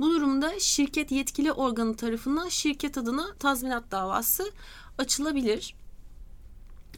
[0.00, 4.52] bu durumda şirket yetkili organı tarafından şirket adına tazminat davası
[4.98, 5.74] açılabilir.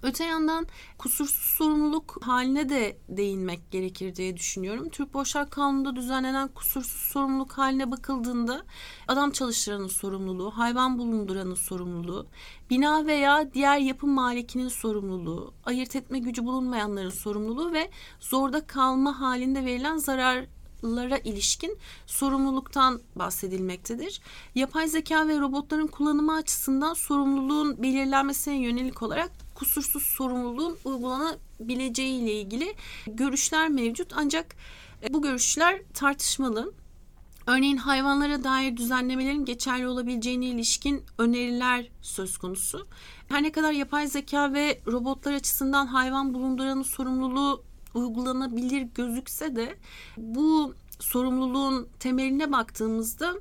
[0.03, 0.67] Öte yandan
[0.99, 4.89] kusursuz sorumluluk haline de değinmek gerekir diye düşünüyorum.
[4.89, 8.63] Türk Borçlar Kanunu'nda düzenlenen kusursuz sorumluluk haline bakıldığında
[9.09, 12.27] adam çalıştıranın sorumluluğu, hayvan bulunduranın sorumluluğu,
[12.71, 19.65] bina veya diğer yapı malikinin sorumluluğu, ayırt etme gücü bulunmayanların sorumluluğu ve zorda kalma halinde
[19.65, 20.47] verilen zarar
[20.85, 24.21] lara ilişkin sorumluluktan bahsedilmektedir.
[24.55, 32.75] Yapay zeka ve robotların kullanımı açısından sorumluluğun belirlenmesine yönelik olarak kusursuz sorumluluğun uygulanabileceği ile ilgili
[33.07, 34.57] görüşler mevcut ancak
[35.03, 36.73] e, bu görüşler tartışmalı.
[37.47, 42.87] Örneğin hayvanlara dair düzenlemelerin geçerli olabileceğine ilişkin öneriler söz konusu.
[43.29, 47.63] Her ne kadar yapay zeka ve robotlar açısından hayvan bulunduranın sorumluluğu
[47.95, 49.79] uygulanabilir gözükse de
[50.17, 53.35] bu sorumluluğun temeline baktığımızda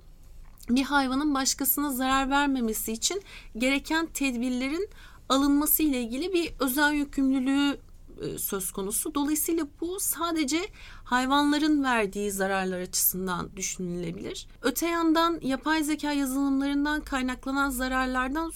[0.70, 3.22] bir hayvanın başkasına zarar vermemesi için
[3.58, 4.90] gereken tedbirlerin
[5.30, 7.78] alınması ile ilgili bir özel yükümlülüğü
[8.22, 9.16] e, söz konusu.
[9.16, 10.62] Dolayısıyla bu sadece
[11.04, 14.48] hayvanların verdiği zararlar açısından düşünülebilir.
[14.62, 18.52] Öte yandan yapay zeka yazılımlarından kaynaklanan zararlardan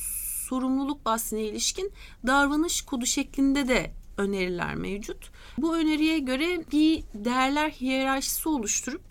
[0.47, 1.91] sorumluluk bahsine ilişkin
[2.27, 5.31] davranış kodu şeklinde de öneriler mevcut.
[5.57, 9.01] Bu öneriye göre bir değerler hiyerarşisi oluşturup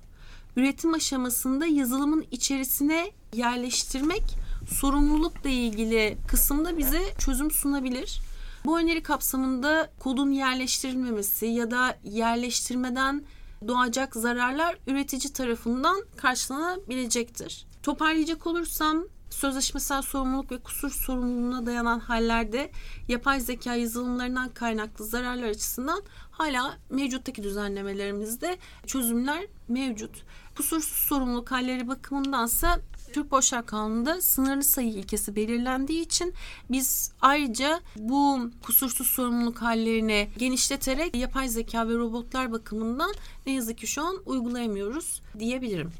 [0.56, 4.22] üretim aşamasında yazılımın içerisine yerleştirmek
[4.68, 8.20] sorumlulukla ilgili kısımda bize çözüm sunabilir.
[8.64, 13.24] Bu öneri kapsamında kodun yerleştirilmemesi ya da yerleştirmeden
[13.68, 17.66] doğacak zararlar üretici tarafından karşılanabilecektir.
[17.82, 22.70] Toparlayacak olursam sözleşmesel sorumluluk ve kusur sorumluluğuna dayanan hallerde
[23.08, 30.24] yapay zeka yazılımlarından kaynaklı zararlar açısından hala mevcuttaki düzenlemelerimizde çözümler mevcut.
[30.56, 32.78] Kusursuz sorumluluk halleri bakımındansa
[33.12, 36.34] Türk Borçlar Kanunu'nda sınırlı sayı ilkesi belirlendiği için
[36.70, 43.14] biz ayrıca bu kusursuz sorumluluk hallerini genişleterek yapay zeka ve robotlar bakımından
[43.46, 45.90] ne yazık ki şu an uygulayamıyoruz diyebilirim.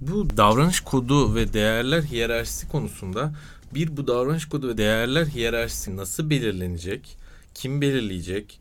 [0.00, 3.32] Bu davranış kodu ve değerler hiyerarşisi konusunda
[3.74, 7.16] bir bu davranış kodu ve değerler hiyerarşisi nasıl belirlenecek?
[7.54, 8.60] Kim belirleyecek?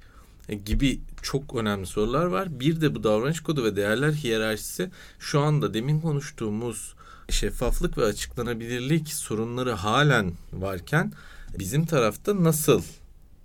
[0.49, 2.59] e, gibi çok önemli sorular var.
[2.59, 6.93] Bir de bu davranış kodu ve değerler hiyerarşisi şu anda demin konuştuğumuz
[7.29, 11.13] şeffaflık ve açıklanabilirlik sorunları halen varken
[11.59, 12.81] bizim tarafta nasıl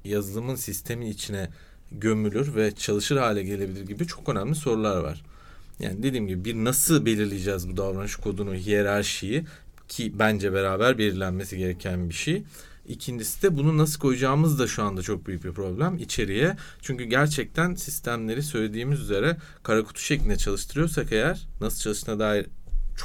[0.05, 1.51] yazılımın sistemin içine
[1.93, 5.23] gömülür ve çalışır hale gelebilir gibi çok önemli sorular var.
[5.81, 9.45] Yani dediğim gibi bir nasıl belirleyeceğiz bu davranış kodunu, hiyerarşiyi
[9.89, 12.43] ki bence beraber belirlenmesi gereken bir şey.
[12.89, 16.57] İkincisi de bunu nasıl koyacağımız da şu anda çok büyük bir problem içeriye.
[16.83, 22.47] Çünkü gerçekten sistemleri söylediğimiz üzere kara kutu şeklinde çalıştırıyorsak eğer nasıl çalıştığına dair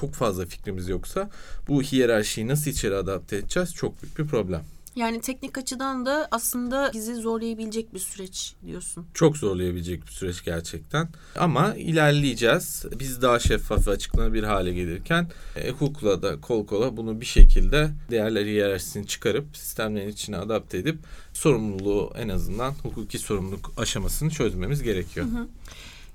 [0.01, 1.29] çok fazla fikrimiz yoksa
[1.67, 4.63] bu hiyerarşiyi nasıl içeri adapte edeceğiz çok büyük bir problem.
[4.95, 9.05] Yani teknik açıdan da aslında bizi zorlayabilecek bir süreç diyorsun.
[9.13, 11.09] Çok zorlayabilecek bir süreç gerçekten.
[11.39, 12.85] Ama ilerleyeceğiz.
[12.99, 17.89] Biz daha şeffaf ve açıklanabilir hale gelirken e, hukukla da kol kola bunu bir şekilde
[18.11, 20.99] değerler hiyerarşisini çıkarıp sistemlerin içine adapte edip
[21.33, 25.25] sorumluluğu en azından hukuki sorumluluk aşamasını çözmemiz gerekiyor.
[25.25, 25.47] Hı hı.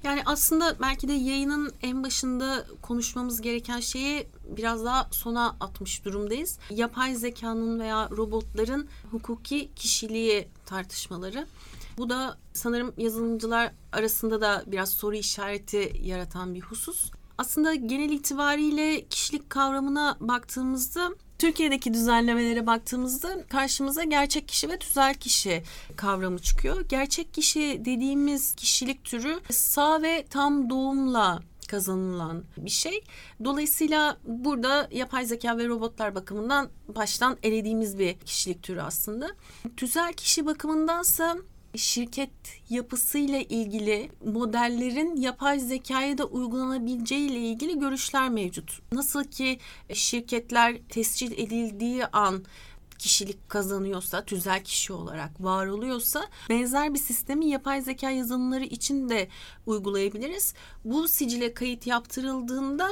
[0.03, 6.59] Yani aslında belki de yayının en başında konuşmamız gereken şeyi biraz daha sona atmış durumdayız.
[6.71, 11.47] Yapay zekanın veya robotların hukuki kişiliği tartışmaları.
[11.99, 17.11] Bu da sanırım yazılımcılar arasında da biraz soru işareti yaratan bir husus.
[17.39, 25.63] Aslında genel itibariyle kişilik kavramına baktığımızda Türkiye'deki düzenlemelere baktığımızda karşımıza gerçek kişi ve tüzel kişi
[25.97, 26.81] kavramı çıkıyor.
[26.89, 33.05] Gerçek kişi dediğimiz kişilik türü sağ ve tam doğumla kazanılan bir şey.
[33.45, 39.29] Dolayısıyla burada yapay zeka ve robotlar bakımından baştan elediğimiz bir kişilik türü aslında.
[39.77, 41.37] Tüzel kişi bakımındansa
[41.77, 42.31] şirket
[42.71, 48.81] yapısıyla ilgili modellerin yapay zekaya da uygulanabileceği ile ilgili görüşler mevcut.
[48.93, 49.59] Nasıl ki
[49.93, 52.45] şirketler tescil edildiği an
[52.99, 59.29] kişilik kazanıyorsa, tüzel kişi olarak var oluyorsa benzer bir sistemi yapay zeka yazılımları için de
[59.67, 60.55] uygulayabiliriz.
[60.85, 62.89] Bu sicile kayıt yaptırıldığında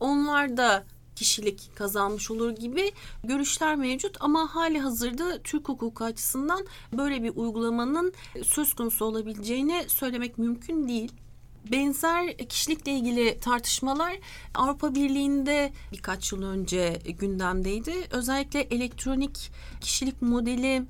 [0.00, 0.84] onlar da
[1.16, 2.92] kişilik kazanmış olur gibi
[3.24, 8.12] görüşler mevcut ama hali hazırda Türk hukuku açısından böyle bir uygulamanın
[8.44, 11.12] söz konusu olabileceğini söylemek mümkün değil.
[11.72, 14.18] Benzer kişilikle ilgili tartışmalar
[14.54, 17.94] Avrupa Birliği'nde birkaç yıl önce gündemdeydi.
[18.10, 19.50] Özellikle elektronik
[19.80, 20.82] kişilik modeli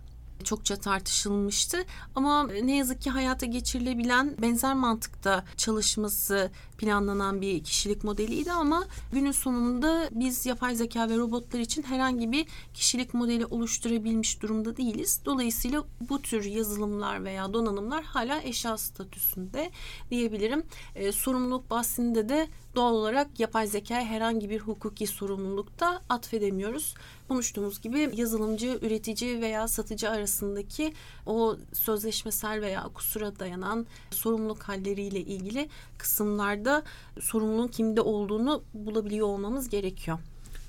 [0.44, 1.84] çokça tartışılmıştı.
[2.14, 9.32] Ama ne yazık ki hayata geçirilebilen benzer mantıkta çalışması planlanan bir kişilik modeliydi ama günün
[9.32, 15.20] sonunda biz yapay zeka ve robotlar için herhangi bir kişilik modeli oluşturabilmiş durumda değiliz.
[15.24, 19.70] Dolayısıyla bu tür yazılımlar veya donanımlar hala eşya statüsünde
[20.10, 20.62] diyebilirim.
[20.94, 26.94] E, sorumluluk bahsinde de doğal olarak yapay zekaya herhangi bir hukuki sorumlulukta atfedemiyoruz.
[27.28, 30.92] Konuştuğumuz gibi yazılımcı, üretici veya satıcı arasındaki
[31.26, 35.68] o sözleşmesel veya kusura dayanan sorumluluk halleriyle ilgili
[35.98, 36.82] kısımlarda
[37.20, 40.18] sorumluluğun kimde olduğunu bulabiliyor olmamız gerekiyor.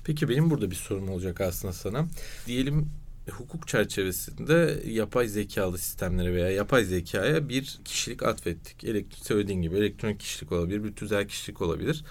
[0.04, 2.06] Peki benim burada bir sorum olacak aslında sana.
[2.46, 2.90] Diyelim
[3.30, 8.84] hukuk çerçevesinde yapay zekalı sistemlere veya yapay zekaya bir kişilik atfettik.
[8.84, 12.04] Elektrik söylediğin gibi elektronik kişilik olabilir, bir tüzel kişilik olabilir.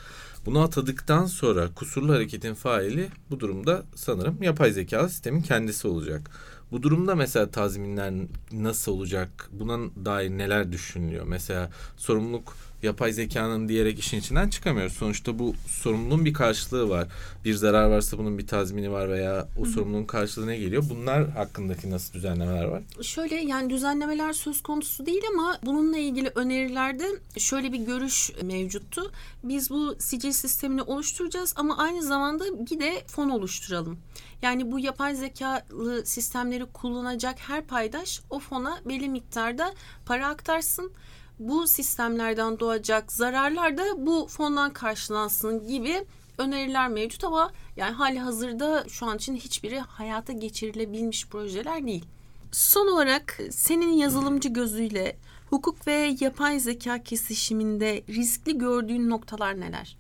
[0.46, 6.32] Bunu atadıktan sonra kusurlu hareketin faili bu durumda sanırım yapay zekalı sistemin kendisi olacak.
[6.72, 8.14] Bu durumda mesela tazminler
[8.52, 9.50] nasıl olacak?
[9.52, 11.26] Buna dair neler düşünülüyor?
[11.28, 14.94] Mesela sorumluluk yapay zekanın diyerek işin içinden çıkamıyoruz.
[14.94, 17.08] Sonuçta bu sorumluluğun bir karşılığı var.
[17.46, 20.84] Bir zarar varsa bunun bir tazmini var veya o sorumluluğun karşılığı ne geliyor?
[20.90, 22.84] Bunlar hakkındaki nasıl düzenlemeler var?
[23.02, 27.06] Şöyle yani düzenlemeler söz konusu değil ama bununla ilgili önerilerde
[27.38, 29.12] şöyle bir görüş mevcuttu.
[29.44, 34.00] Biz bu sicil sistemini oluşturacağız ama aynı zamanda bir de fon oluşturalım.
[34.42, 39.74] Yani bu yapay zekalı sistemleri kullanacak her paydaş o fona belli miktarda
[40.06, 40.92] para aktarsın
[41.40, 46.06] bu sistemlerden doğacak zararlar da bu fondan karşılansın gibi
[46.38, 52.06] öneriler mevcut ama yani hali hazırda şu an için hiçbiri hayata geçirilebilmiş projeler değil.
[52.52, 55.18] Son olarak senin yazılımcı gözüyle
[55.50, 59.98] hukuk ve yapay zeka kesişiminde riskli gördüğün noktalar neler?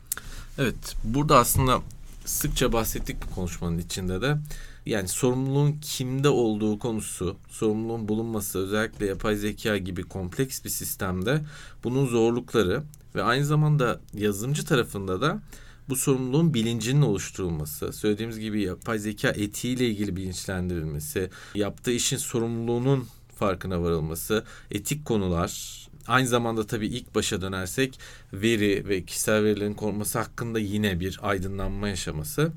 [0.57, 1.81] Evet, burada aslında
[2.25, 4.37] sıkça bahsettik bu konuşmanın içinde de
[4.85, 11.41] yani sorumluluğun kimde olduğu konusu, sorumluluğun bulunması özellikle yapay zeka gibi kompleks bir sistemde
[11.83, 12.83] bunun zorlukları
[13.15, 15.41] ve aynı zamanda yazılımcı tarafında da
[15.89, 23.83] bu sorumluluğun bilincinin oluşturulması, söylediğimiz gibi yapay zeka etiğiyle ilgili bilinçlendirilmesi, yaptığı işin sorumluluğunun farkına
[23.83, 27.99] varılması, etik konular, aynı zamanda tabii ilk başa dönersek
[28.33, 32.51] veri ve kişisel verilerin korunması hakkında yine bir aydınlanma yaşaması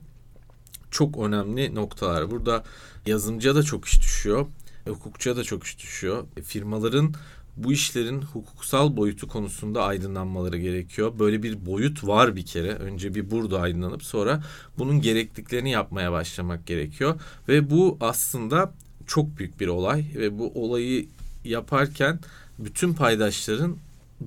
[0.96, 2.30] çok önemli noktalar.
[2.30, 2.64] Burada
[3.06, 4.46] yazımcıya da çok iş düşüyor.
[4.88, 6.24] Hukukçuya da çok iş düşüyor.
[6.44, 7.14] Firmaların
[7.56, 11.18] bu işlerin hukuksal boyutu konusunda aydınlanmaları gerekiyor.
[11.18, 12.72] Böyle bir boyut var bir kere.
[12.72, 14.42] Önce bir burada aydınlanıp sonra
[14.78, 17.20] bunun gerekliliklerini yapmaya başlamak gerekiyor.
[17.48, 18.72] Ve bu aslında
[19.06, 21.06] çok büyük bir olay ve bu olayı
[21.44, 22.20] yaparken
[22.58, 23.76] bütün paydaşların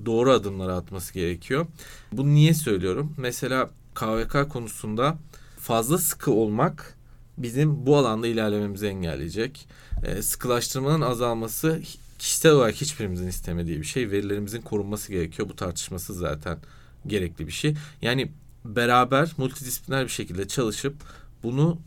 [0.06, 1.66] doğru adımları atması gerekiyor.
[2.12, 3.14] Bunu niye söylüyorum?
[3.16, 5.18] Mesela KVK konusunda
[5.60, 6.94] fazla sıkı olmak
[7.38, 9.68] bizim bu alanda ilerlememizi engelleyecek.
[10.04, 11.82] E, sıkılaştırmanın azalması
[12.18, 14.10] kişisel olarak hiçbirimizin istemediği bir şey.
[14.10, 15.48] Verilerimizin korunması gerekiyor.
[15.48, 16.58] Bu tartışması zaten
[17.06, 17.74] gerekli bir şey.
[18.02, 18.30] Yani
[18.64, 20.94] beraber multidisipliner bir şekilde çalışıp
[21.42, 21.78] bunu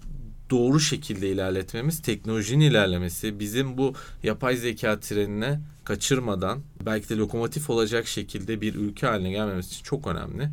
[0.50, 3.94] doğru şekilde ilerletmemiz, teknolojinin ilerlemesi, bizim bu
[4.24, 10.08] yapay zeka trenine kaçırmadan belki de lokomotif olacak şekilde bir ülke haline gelmemiz için çok
[10.08, 10.50] önemli.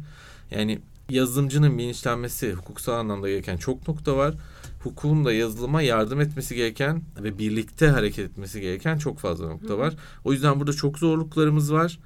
[0.51, 0.79] Yani
[1.11, 4.35] yazılımcının bilinçlenmesi, hukuksal anlamda gereken çok nokta var.
[4.83, 9.95] Hukukun da yazılıma yardım etmesi gereken ve birlikte hareket etmesi gereken çok fazla nokta var.
[10.25, 11.99] O yüzden burada çok zorluklarımız var.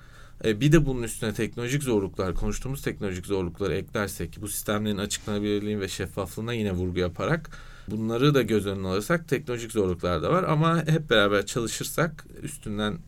[0.44, 5.88] E, bir de bunun üstüne teknolojik zorluklar, konuştuğumuz teknolojik zorlukları eklersek bu sistemlerin açıklanabilirliği ve
[5.88, 7.50] şeffaflığına yine vurgu yaparak
[7.88, 12.98] bunları da göz önüne alırsak teknolojik zorluklar da var ama hep beraber çalışırsak üstünden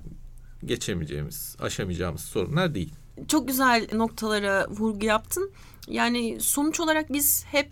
[0.65, 2.95] geçemeyeceğimiz, aşamayacağımız sorunlar değil.
[3.29, 5.51] Çok güzel noktalara vurgu yaptın.
[5.89, 7.71] Yani sonuç olarak biz hep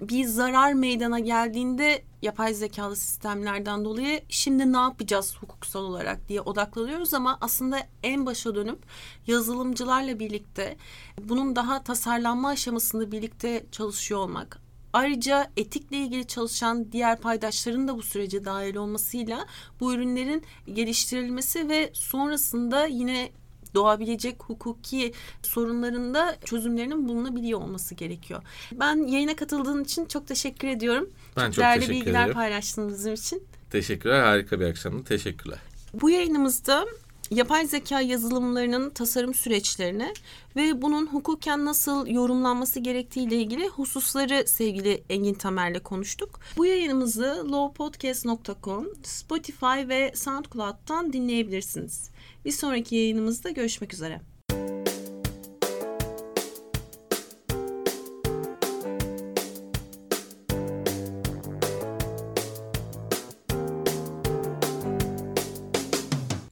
[0.00, 7.14] bir zarar meydana geldiğinde yapay zekalı sistemlerden dolayı şimdi ne yapacağız hukuksal olarak diye odaklanıyoruz
[7.14, 8.78] ama aslında en başa dönüp
[9.26, 10.76] yazılımcılarla birlikte
[11.20, 14.64] bunun daha tasarlanma aşamasında birlikte çalışıyor olmak.
[14.92, 19.46] Ayrıca etikle ilgili çalışan diğer paydaşların da bu sürece dahil olmasıyla
[19.80, 20.42] bu ürünlerin
[20.72, 23.30] geliştirilmesi ve sonrasında yine
[23.74, 25.12] doğabilecek hukuki
[25.42, 28.42] sorunlarında çözümlerinin bulunabiliyor olması gerekiyor.
[28.72, 31.10] Ben yayına katıldığın için çok teşekkür ediyorum.
[31.36, 32.34] Ben çok, çok değerli teşekkür bilgiler ederim.
[32.34, 33.42] paylaştın bizim için.
[33.70, 34.20] Teşekkürler.
[34.22, 35.04] Harika bir akşamdı.
[35.04, 35.58] Teşekkürler.
[35.94, 36.86] Bu yayınımızda
[37.30, 40.14] yapay zeka yazılımlarının tasarım süreçlerine
[40.56, 46.40] ve bunun hukuken nasıl yorumlanması gerektiği ile ilgili hususları sevgili Engin Tamer'le konuştuk.
[46.56, 52.10] Bu yayınımızı lowpodcast.com, Spotify ve SoundCloud'dan dinleyebilirsiniz.
[52.44, 54.20] Bir sonraki yayınımızda görüşmek üzere.